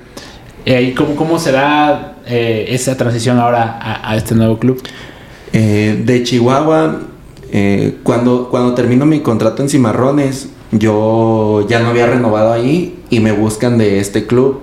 [0.65, 4.81] Eh, ¿y cómo, cómo será eh, esa transición ahora a, a este nuevo club?
[5.53, 7.01] Eh, de Chihuahua,
[7.57, 13.21] eh, cuando, cuando termino mi contrato en Cimarrones, yo ya no había renovado ahí y
[13.21, 14.59] me buscan de este club.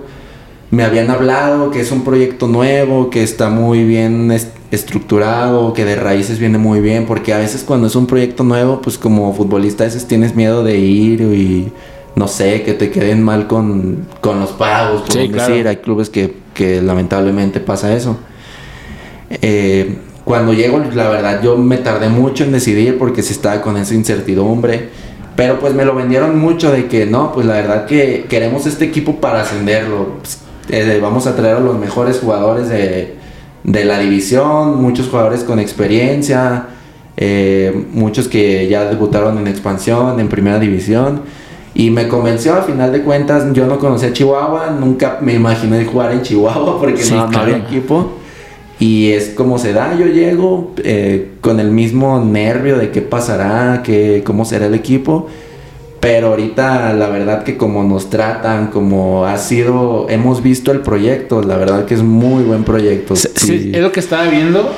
[0.69, 5.85] Me habían hablado que es un proyecto nuevo, que está muy bien es- estructurado, que
[5.85, 9.33] de raíces viene muy bien, porque a veces cuando es un proyecto nuevo, pues como
[9.33, 11.71] futbolista a veces tienes miedo de ir y
[12.15, 15.51] no sé, que te queden mal con, con los pagos, por Sí, claro.
[15.51, 18.17] decir, hay clubes que, que lamentablemente pasa eso.
[19.41, 23.77] Eh, cuando llego, la verdad, yo me tardé mucho en decidir porque sí estaba con
[23.77, 24.89] esa incertidumbre.
[25.35, 28.85] Pero pues me lo vendieron mucho de que no, pues la verdad que queremos este
[28.85, 30.19] equipo para ascenderlo.
[30.19, 33.15] Pues, eh, vamos a traer a los mejores jugadores de,
[33.63, 36.67] de la división, muchos jugadores con experiencia,
[37.17, 41.21] eh, muchos que ya debutaron en expansión, en primera división.
[41.73, 46.11] Y me convenció, a final de cuentas, yo no conocía Chihuahua, nunca me imaginé jugar
[46.11, 47.43] en Chihuahua porque Sí, no, no claro.
[47.55, 48.19] había equipo.
[48.83, 53.81] Y es como se da, yo llego eh, con el mismo nervio de qué pasará,
[53.81, 55.29] qué, cómo será el equipo.
[56.01, 61.41] Pero ahorita la verdad que como nos tratan, como ha sido, hemos visto el proyecto,
[61.41, 63.15] la verdad que es muy buen proyecto.
[63.15, 64.69] Sí, es lo que estaba viendo.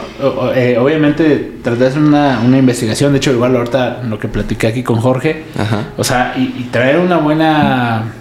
[0.55, 3.11] Eh, obviamente, traté de hacer una, una investigación.
[3.11, 5.45] De hecho, igual ahorita lo que platiqué aquí con Jorge.
[5.57, 5.93] Ajá.
[5.97, 8.13] O sea, y, y traer una buena.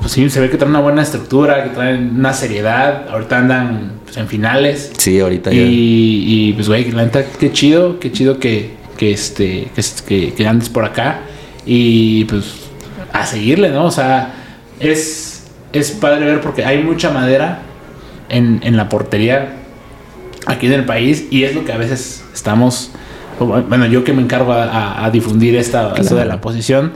[0.00, 3.08] Pues sí, se ve que traen una buena estructura, que traen una seriedad.
[3.10, 4.92] Ahorita andan pues, en finales.
[4.96, 5.64] Sí, ahorita Y, ya.
[5.66, 9.68] y, pues, güey, la neta, qué chido, qué chido que, que, este,
[10.06, 11.20] que, que, andes por acá.
[11.66, 12.54] Y pues
[13.12, 13.84] a seguirle, ¿no?
[13.84, 14.34] O sea,
[14.80, 17.60] es, es padre ver porque hay mucha madera
[18.28, 19.54] en, en la portería
[20.46, 22.90] aquí en el país y es lo que a veces estamos.
[23.38, 26.92] Bueno, yo que me encargo a, a- a difundir esta, esto de la posición,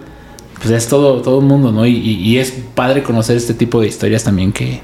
[0.63, 1.85] pues es todo, todo el mundo, ¿no?
[1.87, 4.81] Y, y- y es padre conocer este tipo de historias también que,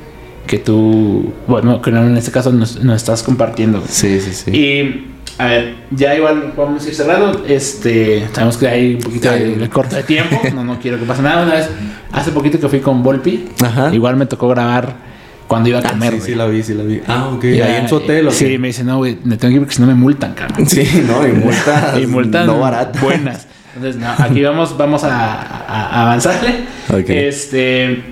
[0.47, 3.83] que tú, bueno, que en este caso nos, nos estás compartiendo.
[3.89, 4.51] Sí, sí, sí.
[4.51, 5.07] Y
[5.39, 7.45] a ver, ya igual vamos a ir cerrando.
[7.47, 10.41] Este, sabemos que hay un poquito de, de corto de tiempo.
[10.55, 11.45] No, no quiero que pase nada.
[11.45, 11.69] Una vez,
[12.13, 13.95] hace poquito que fui con Volpi, Ajá.
[13.95, 15.07] igual me tocó grabar
[15.47, 16.11] cuando iba a Ah, comer.
[16.15, 16.31] sí, güey.
[16.31, 17.01] sí la vi, sí la vi.
[17.07, 17.45] Ah, ok.
[17.45, 19.61] Y Ahí en su hotel, ¿o Sí, me dice, no, güey, me tengo que ir
[19.61, 20.67] porque si no me multan, cabrón.
[20.67, 21.99] Sí, no, y multas.
[22.03, 23.01] y multas no baratas.
[23.01, 23.47] buenas.
[23.79, 26.65] Entonces, no, aquí vamos, vamos a, avanzarle.
[26.91, 27.09] Ok.
[27.11, 28.03] Este,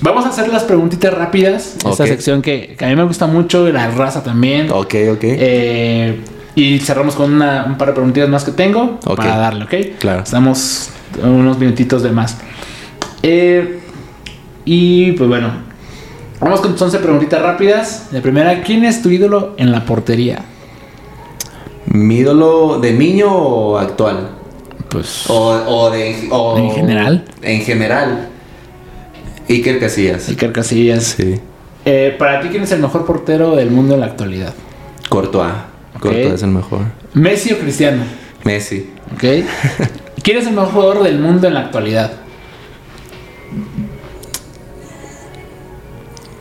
[0.00, 1.76] vamos a hacer las preguntitas rápidas.
[1.84, 4.70] Esta sección que, que a mí me gusta mucho, la raza también.
[4.70, 5.18] Ok, ok.
[5.22, 6.20] Eh,
[6.54, 9.98] y cerramos con una- un par de preguntitas más que tengo para darle, ¿ok?
[9.98, 10.22] Claro.
[10.22, 10.88] Estamos
[11.22, 12.38] unos minutitos de más.
[13.22, 13.80] Eh,
[14.64, 15.50] y pues bueno,
[16.40, 18.08] vamos con tus 11 preguntitas rápidas.
[18.12, 20.42] La primera, ¿quién es tu ídolo en la portería?
[21.84, 24.38] ¿Mi ídolo de niño o actual?
[24.92, 26.28] Pues O, o de.
[26.30, 27.24] o- En general.
[27.40, 28.28] En general.
[29.48, 30.28] Iker Casillas.
[30.28, 31.02] Iker Casillas.
[31.16, 31.40] Sí.
[31.84, 34.54] Eh, para ti, ¿quién es el mejor portero del mundo en la actualidad?
[35.08, 35.52] Courtois.
[35.96, 36.02] Ok.
[36.02, 36.80] Courtois es el mejor.
[37.14, 38.02] ¿Messi o Cristiano?
[38.44, 38.90] Messi.
[39.14, 39.24] ¿Ok?
[40.22, 42.12] ¿Quién es el mejor jugador del mundo en la actualidad?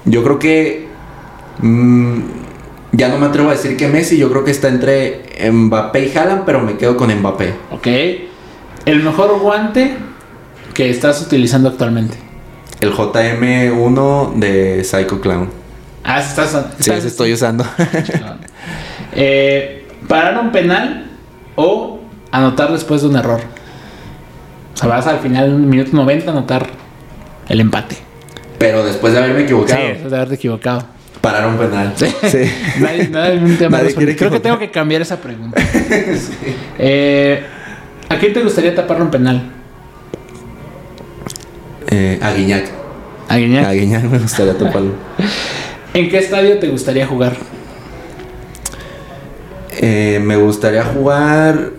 [0.06, 0.88] Yo creo que.
[1.60, 2.20] mm,
[2.94, 4.18] ya no me atrevo a decir que Messi.
[4.18, 7.54] Yo creo que está entre Mbappé y Haaland, pero me quedo con Mbappé.
[7.72, 7.88] ¿Ok?
[8.86, 9.96] El mejor guante
[10.74, 12.18] que estás utilizando actualmente.
[12.80, 15.50] El JM1 de Psycho Clown.
[16.04, 16.50] Ah, estás.
[16.52, 17.66] Sí, estás- ese estoy usando.
[19.14, 21.06] Eh, parar un penal
[21.58, 22.00] o
[22.32, 23.42] anotar después de un error.
[24.74, 26.68] O sea, vas al final, en un minuto 90, a anotar
[27.50, 27.98] el empate.
[28.58, 30.86] pero después de haberme equivocado, Sí, después de haberte equivocado.
[31.20, 31.92] parar un penal.
[31.98, 32.06] Sí.
[32.30, 32.52] Sí.
[32.80, 35.62] Nadie, nadie Nadie Creo que tengo que cambiar esa pregunta.
[36.80, 37.44] Eh,
[38.12, 39.42] ¿A quién te gustaría taparle un penal?
[41.90, 42.66] Eh, a Guiñac.
[43.30, 43.66] ¿A Guiñac?
[43.66, 44.92] A Guiñac me gustaría toparlo.
[45.94, 47.38] ¿En qué estadio te gustaría jugar?
[49.80, 51.72] Eh, me gustaría jugar.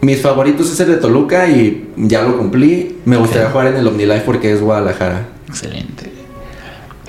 [0.00, 3.00] Mis favoritos es el de Toluca y ya lo cumplí.
[3.04, 5.26] Me gustaría jugar en el OmniLife porque es Guadalajara.
[5.48, 6.12] Excelente.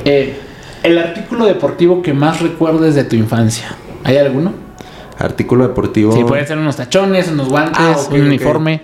[0.06, 0.34] Eh,
[0.82, 3.76] el artículo deportivo que más recuerdes de tu infancia.
[4.04, 4.63] ¿Hay alguno?
[5.20, 6.14] Artículo deportivo.
[6.14, 8.82] Sí, pueden ser unos tachones, unos guantes, Ah, un uniforme.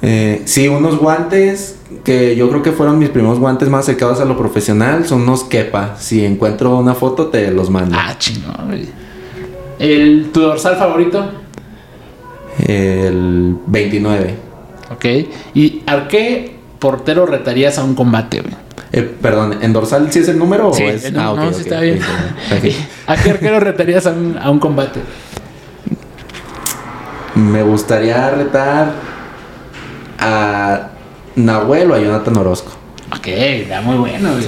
[0.00, 4.24] Eh, sí, unos guantes que yo creo que fueron mis primeros guantes más acercados a
[4.24, 5.06] lo profesional.
[5.06, 5.96] Son unos Kepa.
[5.98, 7.96] Si encuentro una foto, te los mando.
[7.98, 8.86] Ah, chingón.
[9.78, 11.24] ¿El, ¿Tu dorsal favorito?
[12.66, 14.34] El 29.
[14.92, 15.04] Ok.
[15.54, 18.54] ¿Y a qué portero retarías a un combate, güey?
[18.92, 21.10] Eh, perdón, ¿en dorsal sí es el número o Sí, es...?
[21.12, 21.98] no, ah, no, sí está bien.
[22.50, 22.86] 29.
[23.06, 25.00] ¿A qué arquero retarías a un, a un combate?
[27.34, 28.92] Me gustaría retar
[30.18, 30.88] a
[31.36, 32.72] Nahuel o a Jonathan Orozco.
[33.16, 34.30] Ok, está muy bueno.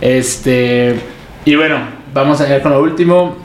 [0.00, 1.00] Este.
[1.46, 1.78] Y bueno,
[2.12, 3.36] vamos a ir con lo último.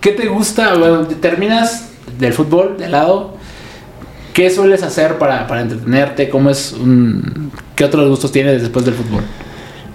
[0.00, 0.74] ¿Qué te gusta?
[0.76, 3.36] Bueno, terminas del fútbol de lado.
[4.40, 6.30] ¿Qué sueles hacer para, para entretenerte?
[6.30, 7.50] ¿Cómo es un.
[7.76, 9.22] ¿Qué otros gustos tienes después del fútbol?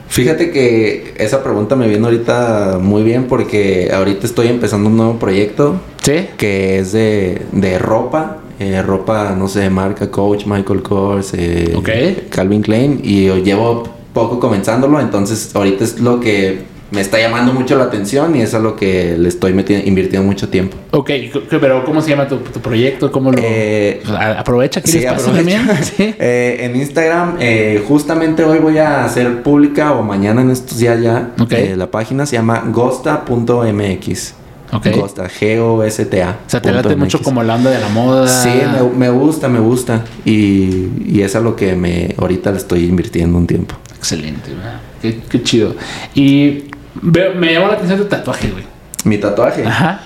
[0.08, 5.18] Fíjate que esa pregunta me viene ahorita muy bien porque ahorita estoy empezando un nuevo
[5.18, 6.28] proyecto ¿Sí?
[6.38, 8.38] que es de, de ropa.
[8.60, 11.90] eh, ropa, no sé, marca Coach, Michael Kors, eh, Ok.
[12.30, 13.00] Calvin Klein.
[13.04, 13.82] Y yo llevo
[14.14, 16.66] poco comenzándolo, entonces ahorita es lo que
[16.96, 20.48] me está llamando mucho la atención y es a lo que le estoy invirtiendo mucho
[20.50, 20.78] tiempo.
[20.92, 21.12] Ok,
[21.50, 23.12] pero ¿cómo se llama tu, tu proyecto?
[23.12, 23.38] ¿Cómo lo.?
[23.42, 24.02] Eh,
[24.38, 25.68] aprovecha que Sí, también.
[25.84, 26.16] Sí.
[26.18, 31.02] Eh, en Instagram, eh, justamente hoy voy a hacer pública o mañana en estos días
[31.02, 31.32] ya.
[31.40, 31.52] Ok.
[31.52, 34.34] eh, la página se llama gosta.mx.
[34.74, 34.88] Ok.
[34.96, 36.30] Gosta, G-O-S-T-A.
[36.48, 38.28] O sea, te late mucho como la onda de la moda.
[38.28, 40.04] Sí, me, me gusta, me gusta.
[40.26, 43.76] Y, y es a lo que me ahorita le estoy invirtiendo un tiempo.
[43.96, 44.50] Excelente.
[45.02, 45.76] Qué, qué chido.
[46.16, 46.66] Y
[47.02, 48.64] me llamó la atención tu tatuaje, güey.
[49.04, 49.66] Mi tatuaje.
[49.66, 50.02] Ajá.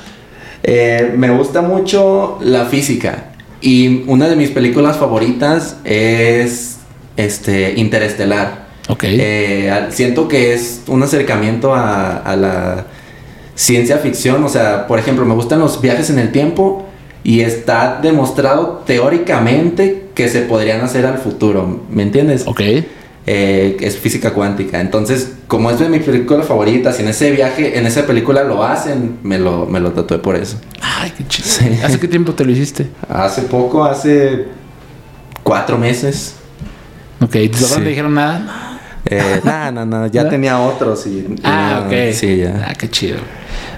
[0.64, 3.26] Eh, me gusta mucho la física.
[3.62, 6.80] Y una de mis películas favoritas es
[7.18, 8.68] este Interestelar.
[8.88, 9.04] Ok.
[9.04, 12.86] Eh, siento que es un acercamiento a, a la
[13.56, 14.44] ciencia ficción.
[14.44, 16.86] O sea, por ejemplo, me gustan los viajes en el tiempo
[17.24, 21.84] y está demostrado teóricamente que se podrían hacer al futuro.
[21.90, 22.46] ¿Me entiendes?
[22.48, 22.62] ok.
[23.32, 24.82] Eh, es física cuántica.
[24.82, 28.64] Entonces, como es de mis películas favoritas y en ese viaje, en esa película lo
[28.64, 30.60] hacen, me lo, me lo tatué por eso.
[30.82, 31.48] Ay, qué chido.
[31.48, 31.80] Sí.
[31.84, 32.88] ¿Hace qué tiempo te lo hiciste?
[33.08, 34.48] Hace poco, hace
[35.44, 36.38] cuatro meses.
[37.22, 37.34] Ok.
[37.52, 37.82] ¿Tus papás Sí.
[37.84, 38.80] te dijeron nada?
[39.06, 40.30] Eh, no, no, no, ya ¿No?
[40.30, 41.10] tenía otros y...
[41.20, 42.14] y Ah, no, ok.
[42.14, 42.66] Sí, ya.
[42.68, 43.18] Ah, qué chido.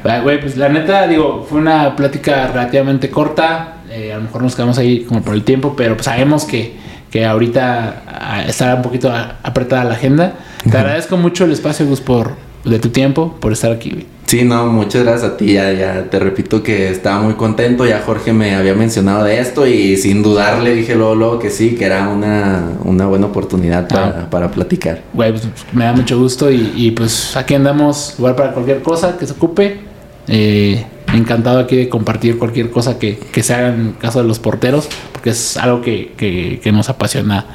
[0.06, 3.82] Ah, Güey, pues la neta, digo, fue una plática relativamente corta.
[3.90, 6.80] Eh, a lo mejor nos quedamos ahí como por el tiempo, pero pues sabemos que,
[7.12, 9.12] que ahorita ah, está un poquito
[9.44, 10.34] apretada la agenda.
[10.70, 12.32] Te agradezco mucho el espacio, Gus, por
[12.64, 14.06] de tu tiempo, por estar aquí, güey.
[14.28, 15.54] Sí, no, muchas gracias a ti.
[15.54, 17.86] Ya, ya te repito que estaba muy contento.
[17.86, 21.50] Ya Jorge me había mencionado de esto y sin dudar le dije luego, luego que
[21.50, 24.28] sí, que era una, una buena oportunidad para, Ah.
[24.30, 25.02] para platicar.
[25.14, 29.18] Güey, pues, me da mucho gusto y, y, pues aquí andamos igual para cualquier cosa
[29.18, 29.82] que se ocupe.
[30.30, 30.86] Eh,
[31.16, 34.90] encantado aquí de compartir cualquier cosa que, que se haga en caso de los porteros,
[35.12, 37.46] porque es algo que, que- que nos apasiona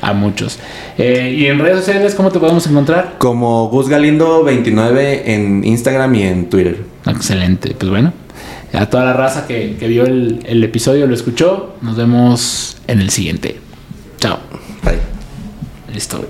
[0.00, 0.58] a muchos.
[0.98, 3.16] Eh, y en redes sociales, ¿cómo te podemos encontrar?
[3.18, 6.78] Como Gus Galindo 29 en Instagram y en Twitter.
[7.06, 8.12] Excelente, pues bueno.
[8.72, 13.00] A toda la raza que, que vio el, el episodio, lo escuchó, nos vemos en
[13.00, 13.56] el siguiente.
[14.18, 14.38] Chao.
[14.84, 14.98] Bye.
[15.94, 16.26] Listo.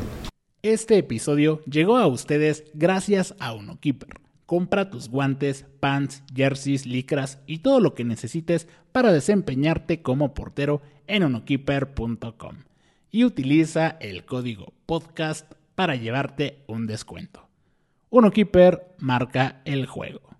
[0.62, 4.10] Este episodio llegó a ustedes gracias a UnoKeeper.
[4.46, 10.80] Compra tus guantes, pants, jerseys, licras y todo lo que necesites para desempeñarte como portero
[11.06, 12.56] en unokeeper.com.
[13.10, 17.48] Y utiliza el código podcast para llevarte un descuento.
[18.10, 20.35] UnoKeeper marca el juego.